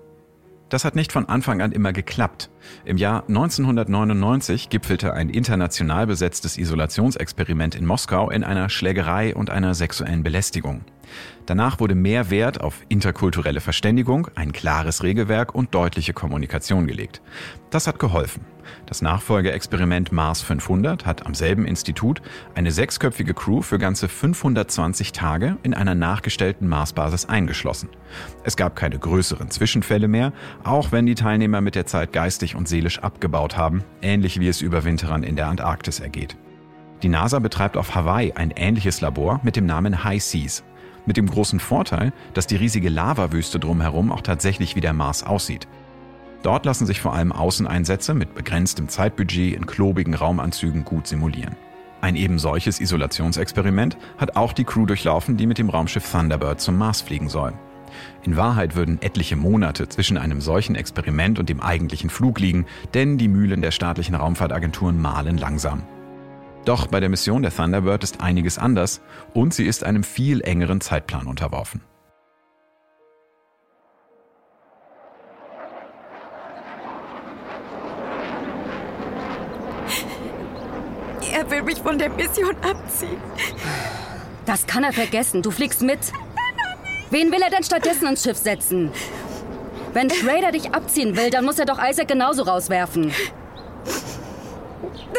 Das 0.70 0.86
hat 0.86 0.96
nicht 0.96 1.12
von 1.12 1.28
Anfang 1.28 1.62
an 1.62 1.74
immer 1.74 1.92
geklappt. 1.92 2.50
Im 2.86 2.96
Jahr 2.96 3.26
1999 3.28 4.70
gipfelte 4.70 5.14
ein 5.14 5.30
international 5.30 6.08
besetztes 6.08 6.58
Isolationsexperiment 6.58 7.76
in 7.76 7.86
Moskau 7.86 8.30
in 8.30 8.46
einer 8.46 8.70
Schlägerei 8.70 9.36
und 9.36 9.50
einer 9.50 9.74
sexuellen 9.74 10.24
Belästigung. 10.24 10.86
Danach 11.46 11.80
wurde 11.80 11.96
mehr 11.96 12.30
Wert 12.30 12.62
auf 12.62 12.82
interkulturelle 12.90 13.62
Verständigung, 13.62 14.30
ein 14.36 14.52
klares 14.52 15.04
Regelwerk 15.04 15.54
und 15.56 15.74
deutliche 15.74 16.14
Kommunikation 16.14 16.88
gelegt. 16.88 17.22
Das 17.70 17.88
hat 17.88 18.00
geholfen. 18.00 18.46
Das 18.86 19.02
Nachfolgeexperiment 19.02 20.12
Mars 20.12 20.42
500 20.42 21.06
hat 21.06 21.26
am 21.26 21.34
selben 21.34 21.66
Institut 21.66 22.22
eine 22.56 22.72
sechsköpfige 22.72 23.34
Crew 23.34 23.62
für 23.62 23.80
ganze 23.80 24.08
520 24.08 25.12
Tage 25.12 25.58
in 25.64 25.74
einer 25.74 25.96
nachgestellten 25.96 26.68
Marsbasis 26.68 27.26
eingeschlossen. 27.26 27.90
Es 28.44 28.58
gab 28.58 28.76
keine 28.76 29.00
größeren 29.00 29.50
Zwischenfälle 29.50 30.08
mehr, 30.08 30.34
auch 30.64 30.92
wenn 30.92 31.06
die 31.06 31.16
Teilnehmer 31.16 31.62
mit 31.62 31.76
der 31.76 31.86
Zeit 31.86 32.14
geistig 32.14 32.56
und 32.56 32.68
seelisch 32.68 33.00
abgebaut 33.00 33.58
haben, 33.58 33.84
ähnlich 34.02 34.40
wie 34.40 34.48
es 34.48 34.62
Überwinterern 34.62 35.24
in 35.24 35.36
der 35.36 35.48
Antarktis 35.48 36.00
ergeht. 36.00 36.38
Die 37.04 37.10
NASA 37.10 37.40
betreibt 37.40 37.78
auf 37.78 37.96
Hawaii 37.96 38.34
ein 38.34 38.52
ähnliches 38.52 39.02
Labor 39.02 39.40
mit 39.44 39.56
dem 39.56 39.66
Namen 39.66 40.04
High 40.04 40.24
Seas. 40.24 40.64
Mit 41.06 41.18
dem 41.18 41.28
großen 41.28 41.60
Vorteil, 41.60 42.14
dass 42.34 42.48
die 42.48 42.56
riesige 42.56 42.90
Lavawüste 42.90 43.60
drumherum 43.60 44.12
auch 44.12 44.22
tatsächlich 44.22 44.76
wie 44.76 44.82
der 44.82 44.94
Mars 44.94 45.24
aussieht. 45.24 45.68
Dort 46.44 46.66
lassen 46.66 46.86
sich 46.86 47.02
vor 47.02 47.14
allem 47.14 47.32
Außeneinsätze 47.32 48.14
mit 48.14 48.34
begrenztem 48.34 48.88
Zeitbudget 48.88 49.56
in 49.56 49.66
klobigen 49.66 50.14
Raumanzügen 50.14 50.86
gut 50.86 51.08
simulieren. 51.08 51.56
Ein 52.02 52.16
eben 52.16 52.40
solches 52.40 52.80
Isolationsexperiment 52.80 53.96
hat 54.18 54.36
auch 54.36 54.54
die 54.54 54.64
Crew 54.64 54.88
durchlaufen, 54.88 55.38
die 55.38 55.46
mit 55.46 55.60
dem 55.60 55.70
Raumschiff 55.70 56.12
Thunderbird 56.12 56.60
zum 56.60 56.78
Mars 56.78 57.02
fliegen 57.02 57.30
soll. 57.30 57.54
In 58.24 58.38
Wahrheit 58.38 58.76
würden 58.76 59.02
etliche 59.02 59.36
Monate 59.36 59.88
zwischen 59.88 60.18
einem 60.18 60.42
solchen 60.42 60.76
Experiment 60.76 61.38
und 61.38 61.50
dem 61.50 61.60
eigentlichen 61.60 62.10
Flug 62.10 62.40
liegen, 62.40 62.66
denn 62.94 63.18
die 63.18 63.28
Mühlen 63.28 63.62
der 63.62 63.72
staatlichen 63.72 64.16
Raumfahrtagenturen 64.16 65.00
mahlen 65.00 65.38
langsam. 65.38 65.84
Doch 66.66 66.88
bei 66.88 67.00
der 67.00 67.10
Mission 67.10 67.42
der 67.42 67.54
Thunderbird 67.54 68.04
ist 68.04 68.22
einiges 68.22 68.58
anders 68.58 69.02
und 69.34 69.54
sie 69.54 69.66
ist 69.66 69.84
einem 69.84 70.04
viel 70.04 70.42
engeren 70.42 70.80
Zeitplan 70.80 71.28
unterworfen. 71.28 71.82
Er 81.34 81.50
will 81.50 81.64
mich 81.64 81.80
von 81.80 81.98
der 81.98 82.10
Mission 82.10 82.56
abziehen. 82.62 83.18
Das 84.46 84.68
kann 84.68 84.84
er 84.84 84.94
vergessen. 84.94 85.42
Du 85.42 85.50
fliegst 85.50 85.82
mit. 85.82 86.00
Wen 87.10 87.32
will 87.32 87.42
er 87.42 87.50
denn 87.50 87.64
stattdessen 87.64 88.08
ins 88.08 88.24
Schiff 88.24 88.38
setzen? 88.38 88.92
Wenn 89.94 90.10
Schrader 90.10 90.52
dich 90.52 90.74
abziehen 90.74 91.18
will, 91.18 91.30
dann 91.30 91.46
muss 91.46 91.60
er 91.60 91.66
doch 91.66 91.80
Isaac 91.82 92.08
genauso 92.08 92.44
rauswerfen. 92.44 93.12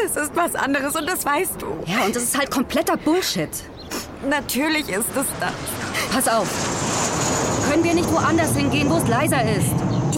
Das 0.03 0.17
ist 0.17 0.35
was 0.35 0.55
anderes 0.55 0.95
und 0.95 1.07
das 1.07 1.25
weißt 1.25 1.61
du. 1.61 1.67
Ja, 1.85 2.05
und 2.05 2.15
das 2.15 2.23
ist 2.23 2.37
halt 2.37 2.51
kompletter 2.51 2.97
Bullshit. 2.97 3.49
Natürlich 4.29 4.89
ist 4.89 5.07
es 5.15 5.27
das. 5.39 5.53
Pass 6.11 6.27
auf. 6.27 7.69
Können 7.69 7.83
wir 7.85 7.93
nicht 7.93 8.11
woanders 8.11 8.53
hingehen, 8.53 8.89
wo 8.89 8.97
es 8.97 9.07
leiser 9.07 9.41
ist? 9.43 9.71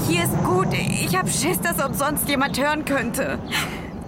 Hier 0.08 0.24
ist 0.24 0.44
gut. 0.44 0.68
Ich 0.74 1.16
hab 1.16 1.30
Schiss, 1.30 1.62
dass 1.62 1.84
uns 1.84 2.00
sonst 2.00 2.28
jemand 2.28 2.60
hören 2.60 2.84
könnte. 2.84 3.38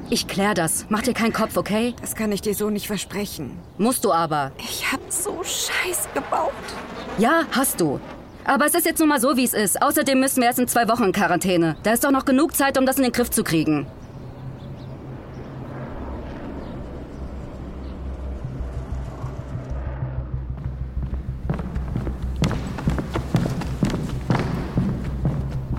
Ich 0.09 0.27
klär 0.27 0.55
das. 0.55 0.85
Mach 0.89 1.03
dir 1.03 1.13
keinen 1.13 1.33
Kopf, 1.33 1.57
okay? 1.57 1.93
Das 2.01 2.15
kann 2.15 2.31
ich 2.31 2.41
dir 2.41 2.55
so 2.55 2.71
nicht 2.71 2.87
versprechen. 2.87 3.59
Musst 3.77 4.03
du 4.03 4.11
aber. 4.11 4.51
Ich 4.57 4.91
hab 4.91 5.01
so 5.09 5.43
Scheiß 5.43 6.07
gebaut. 6.13 6.51
Ja, 7.19 7.43
hast 7.51 7.79
du. 7.81 7.99
Aber 8.45 8.65
es 8.65 8.73
ist 8.73 8.85
jetzt 8.85 8.99
nun 8.99 9.09
mal 9.09 9.19
so, 9.19 9.37
wie 9.37 9.43
es 9.43 9.53
ist. 9.53 9.81
Außerdem 9.81 10.19
müssen 10.19 10.41
wir 10.41 10.47
erst 10.47 10.59
in 10.59 10.67
zwei 10.67 10.87
Wochen 10.87 11.03
in 11.03 11.11
Quarantäne. 11.11 11.75
Da 11.83 11.91
ist 11.91 12.03
doch 12.03 12.11
noch 12.11 12.25
genug 12.25 12.55
Zeit, 12.55 12.77
um 12.77 12.85
das 12.85 12.97
in 12.97 13.03
den 13.03 13.11
Griff 13.11 13.29
zu 13.29 13.43
kriegen. 13.43 13.85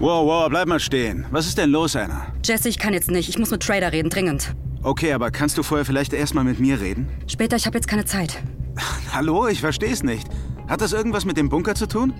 Wow, 0.08 0.26
wow, 0.26 0.48
bleib 0.48 0.68
mal 0.68 0.80
stehen. 0.80 1.26
Was 1.30 1.46
ist 1.46 1.58
denn 1.58 1.68
los, 1.68 1.94
Anna? 1.94 2.28
Jesse, 2.42 2.70
ich 2.70 2.78
kann 2.78 2.94
jetzt 2.94 3.10
nicht. 3.10 3.28
Ich 3.28 3.38
muss 3.38 3.50
mit 3.50 3.62
Trader 3.62 3.92
reden, 3.92 4.08
dringend. 4.08 4.54
Okay, 4.82 5.12
aber 5.12 5.30
kannst 5.30 5.58
du 5.58 5.62
vorher 5.62 5.84
vielleicht 5.84 6.14
erstmal 6.14 6.44
mit 6.44 6.58
mir 6.58 6.80
reden? 6.80 7.10
Später, 7.26 7.56
ich 7.56 7.66
habe 7.66 7.76
jetzt 7.76 7.88
keine 7.88 8.06
Zeit. 8.06 8.42
Hallo, 9.12 9.48
ich 9.48 9.60
versteh's 9.60 10.02
nicht. 10.02 10.26
Hat 10.66 10.80
das 10.80 10.94
irgendwas 10.94 11.26
mit 11.26 11.36
dem 11.36 11.50
Bunker 11.50 11.74
zu 11.74 11.86
tun? 11.86 12.14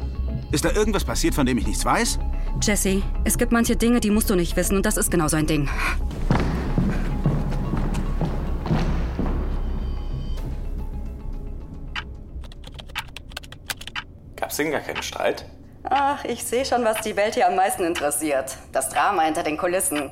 Ist 0.53 0.67
da 0.67 0.73
irgendwas 0.73 1.03
passiert, 1.03 1.35
von 1.35 1.47
dem 1.47 1.57
ich 1.57 1.67
nichts 1.67 1.83
weiß? 1.83 2.19
Jesse, 2.61 3.01
es 3.25 3.39
gibt 3.39 3.53
manche 3.53 3.75
Dinge, 3.75 4.01
die 4.01 4.11
musst 4.11 4.29
du 4.29 4.35
nicht 4.35 4.55
wissen 4.55 4.77
und 4.77 4.85
das 4.85 4.99
ist 4.99 5.11
genau 5.11 5.29
so 5.29 5.39
ein 5.39 5.47
Ding. 5.47 5.67
Gab's 14.37 14.57
denn 14.57 14.73
gar 14.73 14.81
keinen 14.83 15.03
Streit? 15.03 15.47
Ach, 15.91 16.23
ich 16.25 16.45
sehe 16.45 16.67
schon, 16.67 16.85
was 16.85 17.01
die 17.01 17.17
Welt 17.17 17.35
hier 17.35 17.49
am 17.49 17.57
meisten 17.57 17.85
interessiert. 17.85 18.57
Das 18.73 18.91
Drama 18.91 19.23
hinter 19.23 19.43
den 19.43 19.57
Kulissen. 19.57 20.11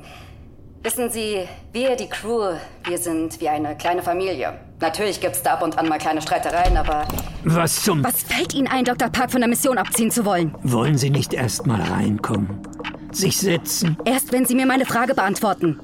Wissen 0.81 1.09
Sie, 1.11 1.47
wir, 1.71 1.95
die 1.95 2.09
Crew, 2.09 2.55
wir 2.87 2.97
sind 2.97 3.39
wie 3.41 3.49
eine 3.49 3.75
kleine 3.77 4.01
Familie. 4.01 4.59
Natürlich 4.79 5.21
gibt's 5.21 5.43
da 5.43 5.53
ab 5.53 5.63
und 5.63 5.77
an 5.77 5.87
mal 5.87 5.99
kleine 5.99 6.21
Streitereien, 6.21 6.77
aber... 6.77 7.07
Was 7.43 7.83
zum... 7.83 8.03
Was 8.03 8.23
fällt 8.23 8.55
Ihnen 8.55 8.67
ein, 8.67 8.85
Dr. 8.85 9.09
Park 9.09 9.31
von 9.31 9.41
der 9.41 9.49
Mission 9.49 9.77
abziehen 9.77 10.09
zu 10.09 10.25
wollen? 10.25 10.55
Wollen 10.63 10.97
Sie 10.97 11.09
nicht 11.11 11.33
erst 11.33 11.67
mal 11.67 11.81
reinkommen? 11.81 12.61
Sich 13.11 13.37
setzen? 13.37 13.97
Erst 14.05 14.31
wenn 14.31 14.45
Sie 14.45 14.55
mir 14.55 14.65
meine 14.65 14.85
Frage 14.85 15.13
beantworten. 15.13 15.79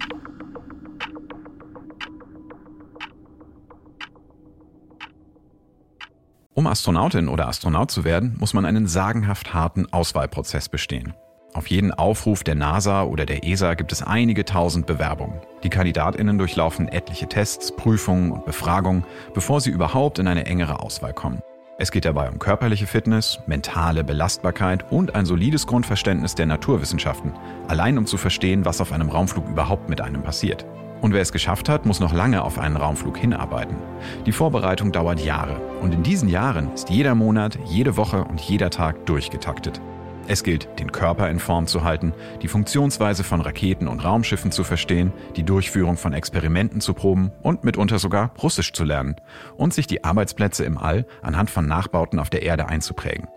Um 6.64 6.68
Astronautin 6.68 7.28
oder 7.28 7.50
Astronaut 7.50 7.92
zu 7.92 8.06
werden, 8.06 8.38
muss 8.40 8.54
man 8.54 8.64
einen 8.64 8.88
sagenhaft 8.88 9.54
harten 9.54 9.92
Auswahlprozess 9.92 10.70
bestehen. 10.70 11.14
Auf 11.54 11.68
jeden 11.68 11.92
Aufruf 11.92 12.46
der 12.46 12.56
NASA 12.56 13.04
oder 13.04 13.26
der 13.26 13.44
ESA 13.44 13.74
gibt 13.74 13.92
es 13.92 14.02
einige 14.02 14.46
tausend 14.46 14.86
Bewerbungen. 14.86 15.42
Die 15.64 15.70
Kandidatinnen 15.70 16.38
durchlaufen 16.38 16.88
etliche 16.88 17.28
Tests, 17.28 17.76
Prüfungen 17.76 18.32
und 18.32 18.46
Befragungen, 18.46 19.04
bevor 19.34 19.60
sie 19.60 19.72
überhaupt 19.72 20.20
in 20.20 20.28
eine 20.30 20.46
engere 20.46 20.80
Auswahl 20.80 21.12
kommen. 21.12 21.42
Es 21.80 21.92
geht 21.92 22.06
dabei 22.06 22.30
um 22.30 22.40
körperliche 22.40 22.88
Fitness, 22.88 23.40
mentale 23.46 24.06
Belastbarkeit 24.06 24.90
und 24.90 25.16
ein 25.16 25.26
solides 25.26 25.68
Grundverständnis 25.68 26.34
der 26.34 26.46
Naturwissenschaften, 26.46 27.34
allein 27.68 27.98
um 27.98 28.06
zu 28.06 28.16
verstehen, 28.16 28.64
was 28.64 28.80
auf 28.80 28.94
einem 28.94 29.10
Raumflug 29.10 29.50
überhaupt 29.50 29.90
mit 29.90 30.00
einem 30.00 30.24
passiert. 30.24 30.66
Und 31.04 31.12
wer 31.12 31.22
es 31.22 31.34
geschafft 31.34 31.68
hat, 31.68 31.86
muss 31.86 32.00
noch 32.00 32.14
lange 32.14 32.44
auf 32.44 32.58
einen 32.58 32.78
Raumflug 32.78 33.18
hinarbeiten. 33.18 33.76
Die 34.26 34.32
Vorbereitung 34.32 34.94
dauert 34.94 35.20
Jahre 35.20 35.60
und 35.82 35.94
in 35.94 36.02
diesen 36.02 36.30
Jahren 36.30 36.72
ist 36.74 36.90
jeder 36.90 37.14
Monat, 37.14 37.60
jede 37.66 37.98
Woche 37.98 38.24
und 38.24 38.40
jeder 38.40 38.70
Tag 38.70 39.06
durchgetaktet. 39.06 39.82
Es 40.30 40.44
gilt, 40.44 40.70
den 40.80 40.94
Körper 40.94 41.30
in 41.30 41.40
Form 41.40 41.68
zu 41.68 41.84
halten, 41.84 42.14
die 42.42 42.48
Funktionsweise 42.48 43.26
von 43.26 43.42
Raketen 43.42 43.90
und 43.90 44.06
Raumschiffen 44.06 44.54
zu 44.54 44.64
verstehen, 44.64 45.12
die 45.36 45.44
Durchführung 45.44 45.98
von 45.98 46.14
Experimenten 46.14 46.80
zu 46.80 46.94
proben 46.94 47.34
und 47.42 47.66
mitunter 47.66 48.00
sogar 48.00 48.32
Russisch 48.42 48.72
zu 48.72 48.86
lernen 48.86 49.18
und 49.58 49.74
sich 49.74 49.88
die 49.88 50.06
Arbeitsplätze 50.06 50.64
im 50.64 50.78
All 50.78 51.06
anhand 51.22 51.50
von 51.50 51.68
Nachbauten 51.68 52.18
auf 52.18 52.30
der 52.30 52.44
Erde 52.44 52.70
einzuprägen. 52.70 53.28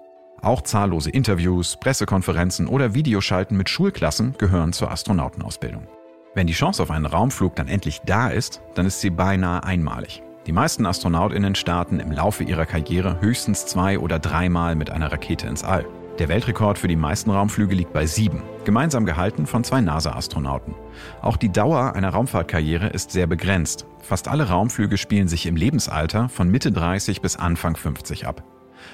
Auch 0.40 0.62
zahllose 0.62 1.10
Interviews, 1.10 1.76
Pressekonferenzen 1.80 2.68
oder 2.68 2.94
Videoschalten 2.94 3.56
mit 3.56 3.68
Schulklassen 3.68 4.36
gehören 4.38 4.72
zur 4.72 4.92
Astronautenausbildung. 4.92 5.88
Wenn 6.36 6.46
die 6.46 6.52
Chance 6.52 6.82
auf 6.82 6.90
einen 6.90 7.06
Raumflug 7.06 7.56
dann 7.56 7.66
endlich 7.66 8.02
da 8.04 8.28
ist, 8.28 8.60
dann 8.74 8.84
ist 8.84 9.00
sie 9.00 9.08
beinahe 9.08 9.64
einmalig. 9.64 10.22
Die 10.46 10.52
meisten 10.52 10.84
Astronautinnen 10.84 11.54
starten 11.54 11.98
im 11.98 12.12
Laufe 12.12 12.44
ihrer 12.44 12.66
Karriere 12.66 13.22
höchstens 13.22 13.64
zwei 13.64 13.98
oder 13.98 14.18
dreimal 14.18 14.74
mit 14.74 14.90
einer 14.90 15.10
Rakete 15.10 15.46
ins 15.46 15.64
All. 15.64 15.86
Der 16.18 16.28
Weltrekord 16.28 16.78
für 16.78 16.88
die 16.88 16.94
meisten 16.94 17.30
Raumflüge 17.30 17.74
liegt 17.74 17.94
bei 17.94 18.04
sieben, 18.04 18.42
gemeinsam 18.66 19.06
gehalten 19.06 19.46
von 19.46 19.64
zwei 19.64 19.80
NASA-Astronauten. 19.80 20.74
Auch 21.22 21.38
die 21.38 21.50
Dauer 21.50 21.94
einer 21.94 22.10
Raumfahrtkarriere 22.10 22.88
ist 22.88 23.12
sehr 23.12 23.26
begrenzt. 23.26 23.86
Fast 24.02 24.28
alle 24.28 24.50
Raumflüge 24.50 24.98
spielen 24.98 25.28
sich 25.28 25.46
im 25.46 25.56
Lebensalter 25.56 26.28
von 26.28 26.50
Mitte 26.50 26.70
30 26.70 27.22
bis 27.22 27.36
Anfang 27.36 27.76
50 27.76 28.26
ab. 28.26 28.44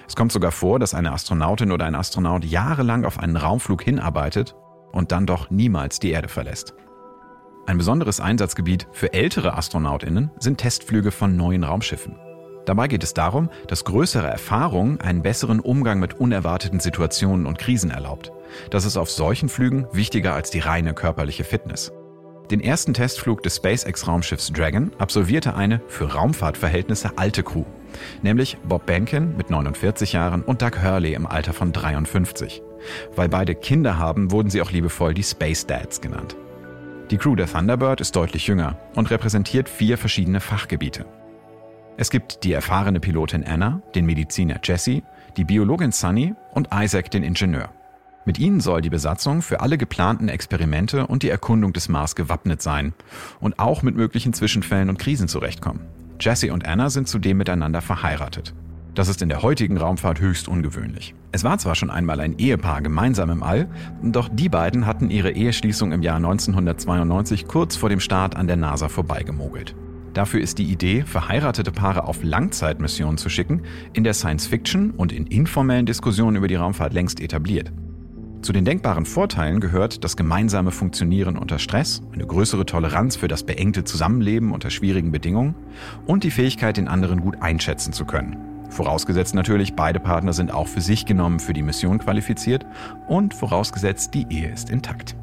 Es 0.06 0.14
kommt 0.14 0.30
sogar 0.30 0.52
vor, 0.52 0.78
dass 0.78 0.94
eine 0.94 1.10
Astronautin 1.10 1.72
oder 1.72 1.86
ein 1.86 1.96
Astronaut 1.96 2.44
jahrelang 2.44 3.04
auf 3.04 3.18
einen 3.18 3.36
Raumflug 3.36 3.82
hinarbeitet 3.82 4.54
und 4.92 5.10
dann 5.10 5.26
doch 5.26 5.50
niemals 5.50 5.98
die 5.98 6.12
Erde 6.12 6.28
verlässt. 6.28 6.74
Ein 7.64 7.78
besonderes 7.78 8.18
Einsatzgebiet 8.18 8.88
für 8.90 9.12
ältere 9.12 9.56
Astronautinnen 9.56 10.32
sind 10.40 10.58
Testflüge 10.58 11.12
von 11.12 11.36
neuen 11.36 11.62
Raumschiffen. 11.62 12.16
Dabei 12.66 12.88
geht 12.88 13.04
es 13.04 13.14
darum, 13.14 13.50
dass 13.68 13.84
größere 13.84 14.26
Erfahrung 14.26 15.00
einen 15.00 15.22
besseren 15.22 15.60
Umgang 15.60 16.00
mit 16.00 16.18
unerwarteten 16.18 16.80
Situationen 16.80 17.46
und 17.46 17.58
Krisen 17.58 17.90
erlaubt. 17.90 18.32
Das 18.70 18.84
ist 18.84 18.96
auf 18.96 19.10
solchen 19.10 19.48
Flügen 19.48 19.86
wichtiger 19.92 20.34
als 20.34 20.50
die 20.50 20.58
reine 20.58 20.92
körperliche 20.92 21.44
Fitness. 21.44 21.92
Den 22.50 22.60
ersten 22.60 22.94
Testflug 22.94 23.42
des 23.44 23.56
SpaceX-Raumschiffs 23.56 24.52
Dragon 24.52 24.90
absolvierte 24.98 25.54
eine 25.54 25.80
für 25.86 26.12
Raumfahrtverhältnisse 26.12 27.12
alte 27.16 27.44
Crew, 27.44 27.64
nämlich 28.22 28.58
Bob 28.64 28.86
Behnken 28.86 29.36
mit 29.36 29.50
49 29.50 30.12
Jahren 30.12 30.42
und 30.42 30.62
Doug 30.62 30.82
Hurley 30.82 31.14
im 31.14 31.26
Alter 31.26 31.52
von 31.52 31.72
53. 31.72 32.60
Weil 33.14 33.28
beide 33.28 33.54
Kinder 33.54 33.98
haben, 33.98 34.32
wurden 34.32 34.50
sie 34.50 34.60
auch 34.60 34.72
liebevoll 34.72 35.14
die 35.14 35.22
Space 35.22 35.66
Dads 35.66 36.00
genannt. 36.00 36.36
Die 37.12 37.18
Crew 37.18 37.36
der 37.36 37.46
Thunderbird 37.46 38.00
ist 38.00 38.16
deutlich 38.16 38.46
jünger 38.46 38.78
und 38.94 39.10
repräsentiert 39.10 39.68
vier 39.68 39.98
verschiedene 39.98 40.40
Fachgebiete. 40.40 41.04
Es 41.98 42.08
gibt 42.08 42.42
die 42.42 42.54
erfahrene 42.54 43.00
Pilotin 43.00 43.44
Anna, 43.44 43.82
den 43.94 44.06
Mediziner 44.06 44.58
Jesse, 44.64 45.02
die 45.36 45.44
Biologin 45.44 45.92
Sunny 45.92 46.34
und 46.52 46.70
Isaac, 46.72 47.10
den 47.10 47.22
Ingenieur. 47.22 47.68
Mit 48.24 48.38
ihnen 48.38 48.60
soll 48.60 48.80
die 48.80 48.88
Besatzung 48.88 49.42
für 49.42 49.60
alle 49.60 49.76
geplanten 49.76 50.30
Experimente 50.30 51.06
und 51.06 51.22
die 51.22 51.28
Erkundung 51.28 51.74
des 51.74 51.90
Mars 51.90 52.16
gewappnet 52.16 52.62
sein 52.62 52.94
und 53.40 53.58
auch 53.58 53.82
mit 53.82 53.94
möglichen 53.94 54.32
Zwischenfällen 54.32 54.88
und 54.88 54.98
Krisen 54.98 55.28
zurechtkommen. 55.28 55.80
Jesse 56.18 56.50
und 56.50 56.66
Anna 56.66 56.88
sind 56.88 57.08
zudem 57.08 57.36
miteinander 57.36 57.82
verheiratet. 57.82 58.54
Das 58.94 59.08
ist 59.08 59.22
in 59.22 59.30
der 59.30 59.40
heutigen 59.40 59.78
Raumfahrt 59.78 60.20
höchst 60.20 60.48
ungewöhnlich. 60.48 61.14
Es 61.32 61.44
war 61.44 61.56
zwar 61.56 61.74
schon 61.74 61.88
einmal 61.88 62.20
ein 62.20 62.38
Ehepaar 62.38 62.82
gemeinsam 62.82 63.30
im 63.30 63.42
All, 63.42 63.68
doch 64.02 64.28
die 64.30 64.50
beiden 64.50 64.84
hatten 64.84 65.08
ihre 65.08 65.30
Eheschließung 65.30 65.92
im 65.92 66.02
Jahr 66.02 66.16
1992 66.16 67.48
kurz 67.48 67.74
vor 67.74 67.88
dem 67.88 68.00
Start 68.00 68.36
an 68.36 68.46
der 68.46 68.56
NASA 68.56 68.90
vorbeigemogelt. 68.90 69.74
Dafür 70.12 70.42
ist 70.42 70.58
die 70.58 70.70
Idee, 70.70 71.04
verheiratete 71.06 71.72
Paare 71.72 72.04
auf 72.04 72.22
Langzeitmissionen 72.22 73.16
zu 73.16 73.30
schicken, 73.30 73.62
in 73.94 74.04
der 74.04 74.12
Science-Fiction 74.12 74.90
und 74.90 75.10
in 75.10 75.26
informellen 75.26 75.86
Diskussionen 75.86 76.36
über 76.36 76.48
die 76.48 76.56
Raumfahrt 76.56 76.92
längst 76.92 77.18
etabliert. 77.20 77.72
Zu 78.42 78.52
den 78.52 78.66
denkbaren 78.66 79.06
Vorteilen 79.06 79.60
gehört 79.60 80.04
das 80.04 80.18
gemeinsame 80.18 80.70
Funktionieren 80.70 81.38
unter 81.38 81.58
Stress, 81.58 82.02
eine 82.12 82.26
größere 82.26 82.66
Toleranz 82.66 83.16
für 83.16 83.28
das 83.28 83.44
beengte 83.44 83.84
Zusammenleben 83.84 84.52
unter 84.52 84.68
schwierigen 84.68 85.12
Bedingungen 85.12 85.54
und 86.04 86.24
die 86.24 86.30
Fähigkeit, 86.30 86.76
den 86.76 86.88
anderen 86.88 87.22
gut 87.22 87.40
einschätzen 87.40 87.94
zu 87.94 88.04
können. 88.04 88.51
Vorausgesetzt 88.72 89.34
natürlich, 89.34 89.74
beide 89.74 90.00
Partner 90.00 90.32
sind 90.32 90.50
auch 90.50 90.66
für 90.66 90.80
sich 90.80 91.04
genommen 91.04 91.40
für 91.40 91.52
die 91.52 91.62
Mission 91.62 91.98
qualifiziert 91.98 92.64
und 93.06 93.34
vorausgesetzt, 93.34 94.14
die 94.14 94.26
Ehe 94.30 94.50
ist 94.50 94.70
intakt. 94.70 95.14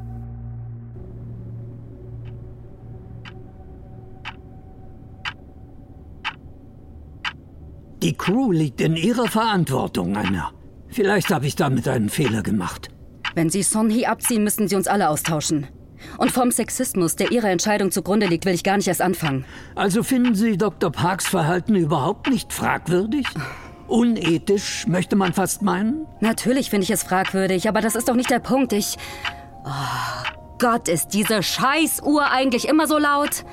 Die 8.02 8.14
Crew 8.14 8.52
liegt 8.52 8.80
in 8.80 8.94
ihrer 8.94 9.26
Verantwortung, 9.26 10.16
Anna. 10.16 10.52
Vielleicht 10.88 11.30
habe 11.30 11.46
ich 11.46 11.56
damit 11.56 11.88
einen 11.88 12.08
Fehler 12.08 12.42
gemacht. 12.42 12.88
Wenn 13.34 13.50
Sie 13.50 13.64
Sonhi 13.64 14.06
abziehen, 14.06 14.44
müssen 14.44 14.68
Sie 14.68 14.76
uns 14.76 14.86
alle 14.86 15.08
austauschen. 15.08 15.66
Und 16.18 16.30
vom 16.32 16.50
Sexismus, 16.50 17.16
der 17.16 17.30
Ihrer 17.30 17.50
Entscheidung 17.50 17.90
zugrunde 17.90 18.26
liegt, 18.26 18.44
will 18.44 18.54
ich 18.54 18.64
gar 18.64 18.76
nicht 18.76 18.88
erst 18.88 19.02
anfangen. 19.02 19.44
Also 19.74 20.02
finden 20.02 20.34
Sie 20.34 20.56
Dr. 20.56 20.90
Parks 20.90 21.26
Verhalten 21.26 21.74
überhaupt 21.74 22.28
nicht 22.28 22.52
fragwürdig? 22.52 23.26
Unethisch, 23.86 24.86
möchte 24.86 25.16
man 25.16 25.32
fast 25.32 25.62
meinen? 25.62 26.06
Natürlich 26.20 26.70
finde 26.70 26.84
ich 26.84 26.90
es 26.90 27.02
fragwürdig, 27.02 27.68
aber 27.68 27.80
das 27.80 27.96
ist 27.96 28.08
doch 28.08 28.14
nicht 28.14 28.30
der 28.30 28.38
Punkt. 28.38 28.72
Ich. 28.72 28.96
Oh 29.64 30.30
Gott, 30.58 30.88
ist 30.88 31.08
diese 31.08 31.42
Scheißuhr 31.42 32.30
eigentlich 32.30 32.68
immer 32.68 32.86
so 32.86 32.98
laut? 32.98 33.44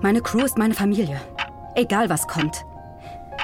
Meine 0.00 0.20
Crew 0.20 0.40
ist 0.40 0.58
meine 0.58 0.74
Familie. 0.74 1.20
Egal 1.74 2.08
was 2.08 2.26
kommt. 2.26 2.64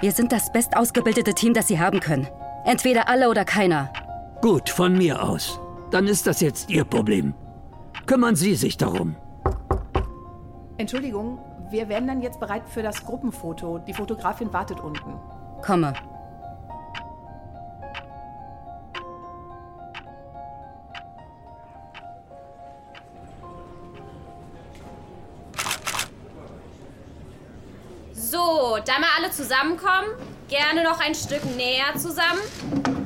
Wir 0.01 0.13
sind 0.13 0.33
das 0.33 0.53
bestausgebildete 0.53 1.35
Team, 1.35 1.53
das 1.53 1.69
Sie 1.69 1.79
haben 1.79 2.01
können. 2.01 2.29
Entweder 2.65 3.09
alle 3.09 3.29
oder 3.29 3.45
keiner. 3.45 3.93
Gut, 4.41 4.71
von 4.71 4.97
mir 4.97 5.23
aus. 5.23 5.61
Dann 5.91 6.07
ist 6.07 6.27
das 6.27 6.41
jetzt 6.41 6.71
Ihr 6.71 6.85
Problem. 6.85 7.35
Kümmern 8.07 8.37
Sie 8.37 8.55
sich 8.55 8.79
darum. 8.79 9.15
Entschuldigung, 10.79 11.39
wir 11.69 11.91
werden 11.91 12.09
dann 12.09 12.23
jetzt 12.23 12.41
bereit 12.41 12.63
für 12.67 12.83
das 12.83 13.05
Gruppenfoto. 13.05 13.79
Die 13.81 13.93
Fotografin 13.93 14.51
wartet 14.51 14.81
unten. 14.81 15.15
Komme. 15.63 15.93
So, 28.15 28.79
da 28.87 28.99
mal 28.99 29.11
alle 29.19 29.31
zusammenkommen. 29.33 30.09
Gerne 30.49 30.83
noch 30.83 30.99
ein 30.99 31.15
Stück 31.15 31.45
näher 31.57 31.95
zusammen. 31.99 32.41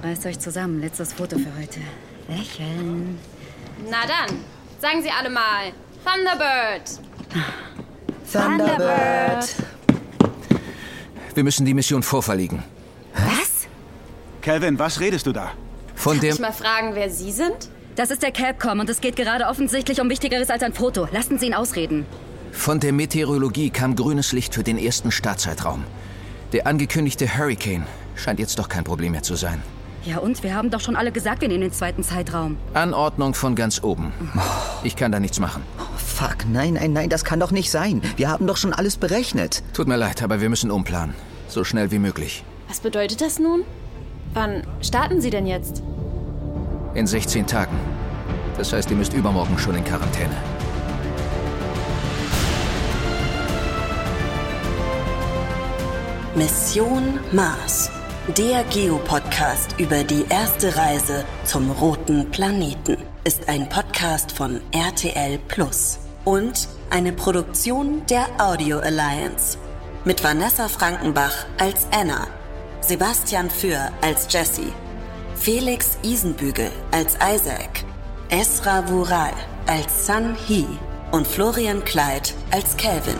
Reißt 0.04 0.26
euch 0.26 0.38
zusammen. 0.38 0.80
Letztes 0.80 1.14
Foto 1.14 1.38
für 1.38 1.50
heute. 1.58 1.80
Lächeln. 2.28 3.18
Na 3.88 4.02
dann, 4.06 4.36
sagen 4.78 5.02
Sie 5.02 5.08
alle 5.08 5.30
mal. 5.30 5.72
Thunderbird. 6.04 7.00
Thunderbird. 8.30 9.54
Wir 11.32 11.42
müssen 11.42 11.64
die 11.64 11.72
Mission 11.72 12.02
vorverlegen. 12.02 12.62
Was? 13.14 13.66
Calvin, 14.42 14.78
was 14.78 15.00
redest 15.00 15.24
du 15.26 15.32
da? 15.32 15.52
Von 15.94 16.16
Darf 16.16 16.20
dem. 16.20 16.34
ich 16.34 16.40
mal 16.40 16.52
fragen, 16.52 16.94
wer 16.94 17.08
Sie 17.08 17.32
sind? 17.32 17.70
Das 17.96 18.10
ist 18.10 18.22
der 18.22 18.30
Capcom 18.30 18.80
und 18.80 18.90
es 18.90 19.00
geht 19.00 19.16
gerade 19.16 19.46
offensichtlich 19.46 20.02
um 20.02 20.10
Wichtigeres 20.10 20.50
als 20.50 20.62
ein 20.62 20.74
Foto. 20.74 21.08
Lassen 21.12 21.38
Sie 21.38 21.46
ihn 21.46 21.54
ausreden. 21.54 22.04
Von 22.52 22.78
der 22.78 22.92
Meteorologie 22.92 23.70
kam 23.70 23.96
grünes 23.96 24.32
Licht 24.32 24.54
für 24.54 24.64
den 24.64 24.76
ersten 24.76 25.10
Startzeitraum. 25.10 25.82
Der 26.52 26.66
angekündigte 26.66 27.26
Hurricane 27.38 27.86
scheint 28.16 28.38
jetzt 28.38 28.58
doch 28.58 28.68
kein 28.68 28.84
Problem 28.84 29.12
mehr 29.12 29.22
zu 29.22 29.34
sein. 29.34 29.62
Ja 30.04 30.18
und? 30.18 30.42
Wir 30.42 30.54
haben 30.54 30.70
doch 30.70 30.80
schon 30.80 30.96
alle 30.96 31.12
gesagt, 31.12 31.40
wir 31.40 31.48
nehmen 31.48 31.62
den 31.62 31.72
zweiten 31.72 32.02
Zeitraum. 32.02 32.58
Anordnung 32.74 33.34
von 33.34 33.54
ganz 33.54 33.82
oben. 33.82 34.12
Ich 34.82 34.96
kann 34.96 35.10
da 35.12 35.18
nichts 35.18 35.40
machen. 35.40 35.62
Fuck, 35.96 36.46
nein, 36.50 36.74
nein, 36.74 36.92
nein, 36.92 37.08
das 37.08 37.24
kann 37.24 37.40
doch 37.40 37.50
nicht 37.50 37.70
sein. 37.70 38.02
Wir 38.16 38.28
haben 38.28 38.46
doch 38.46 38.58
schon 38.58 38.74
alles 38.74 38.98
berechnet. 38.98 39.62
Tut 39.72 39.88
mir 39.88 39.96
leid, 39.96 40.22
aber 40.22 40.40
wir 40.40 40.50
müssen 40.50 40.70
umplanen. 40.70 41.14
So 41.48 41.64
schnell 41.64 41.90
wie 41.90 41.98
möglich. 41.98 42.44
Was 42.68 42.80
bedeutet 42.80 43.20
das 43.20 43.38
nun? 43.38 43.62
Wann 44.34 44.62
starten 44.82 45.20
Sie 45.20 45.30
denn 45.30 45.46
jetzt? 45.46 45.82
In 46.94 47.06
16 47.06 47.46
Tagen. 47.46 47.76
Das 48.58 48.72
heißt, 48.72 48.90
ihr 48.90 48.96
müsst 48.96 49.14
übermorgen 49.14 49.58
schon 49.58 49.74
in 49.74 49.84
Quarantäne. 49.84 50.36
Mission 56.34 57.18
Mars. 57.32 57.90
Der 58.28 58.64
Geopodcast 58.64 59.78
über 59.78 60.02
die 60.02 60.24
erste 60.30 60.74
Reise 60.74 61.26
zum 61.44 61.70
roten 61.70 62.30
Planeten 62.30 62.96
ist 63.22 63.50
ein 63.50 63.68
Podcast 63.68 64.32
von 64.32 64.62
RTL 64.72 65.38
Plus 65.46 65.98
und 66.24 66.66
eine 66.88 67.12
Produktion 67.12 68.00
der 68.06 68.24
Audio 68.38 68.78
Alliance 68.78 69.58
mit 70.06 70.24
Vanessa 70.24 70.68
Frankenbach 70.68 71.44
als 71.58 71.86
Anna, 71.94 72.26
Sebastian 72.80 73.50
Für 73.50 73.92
als 74.00 74.26
Jesse, 74.32 74.72
Felix 75.36 75.98
Isenbügel 76.02 76.70
als 76.92 77.16
Isaac, 77.16 77.84
Esra 78.30 78.88
Vural 78.88 79.34
als 79.66 80.06
Sun 80.06 80.34
Hee 80.46 80.64
und 81.12 81.26
Florian 81.26 81.84
Kleid 81.84 82.32
als 82.50 82.74
Calvin. 82.78 83.18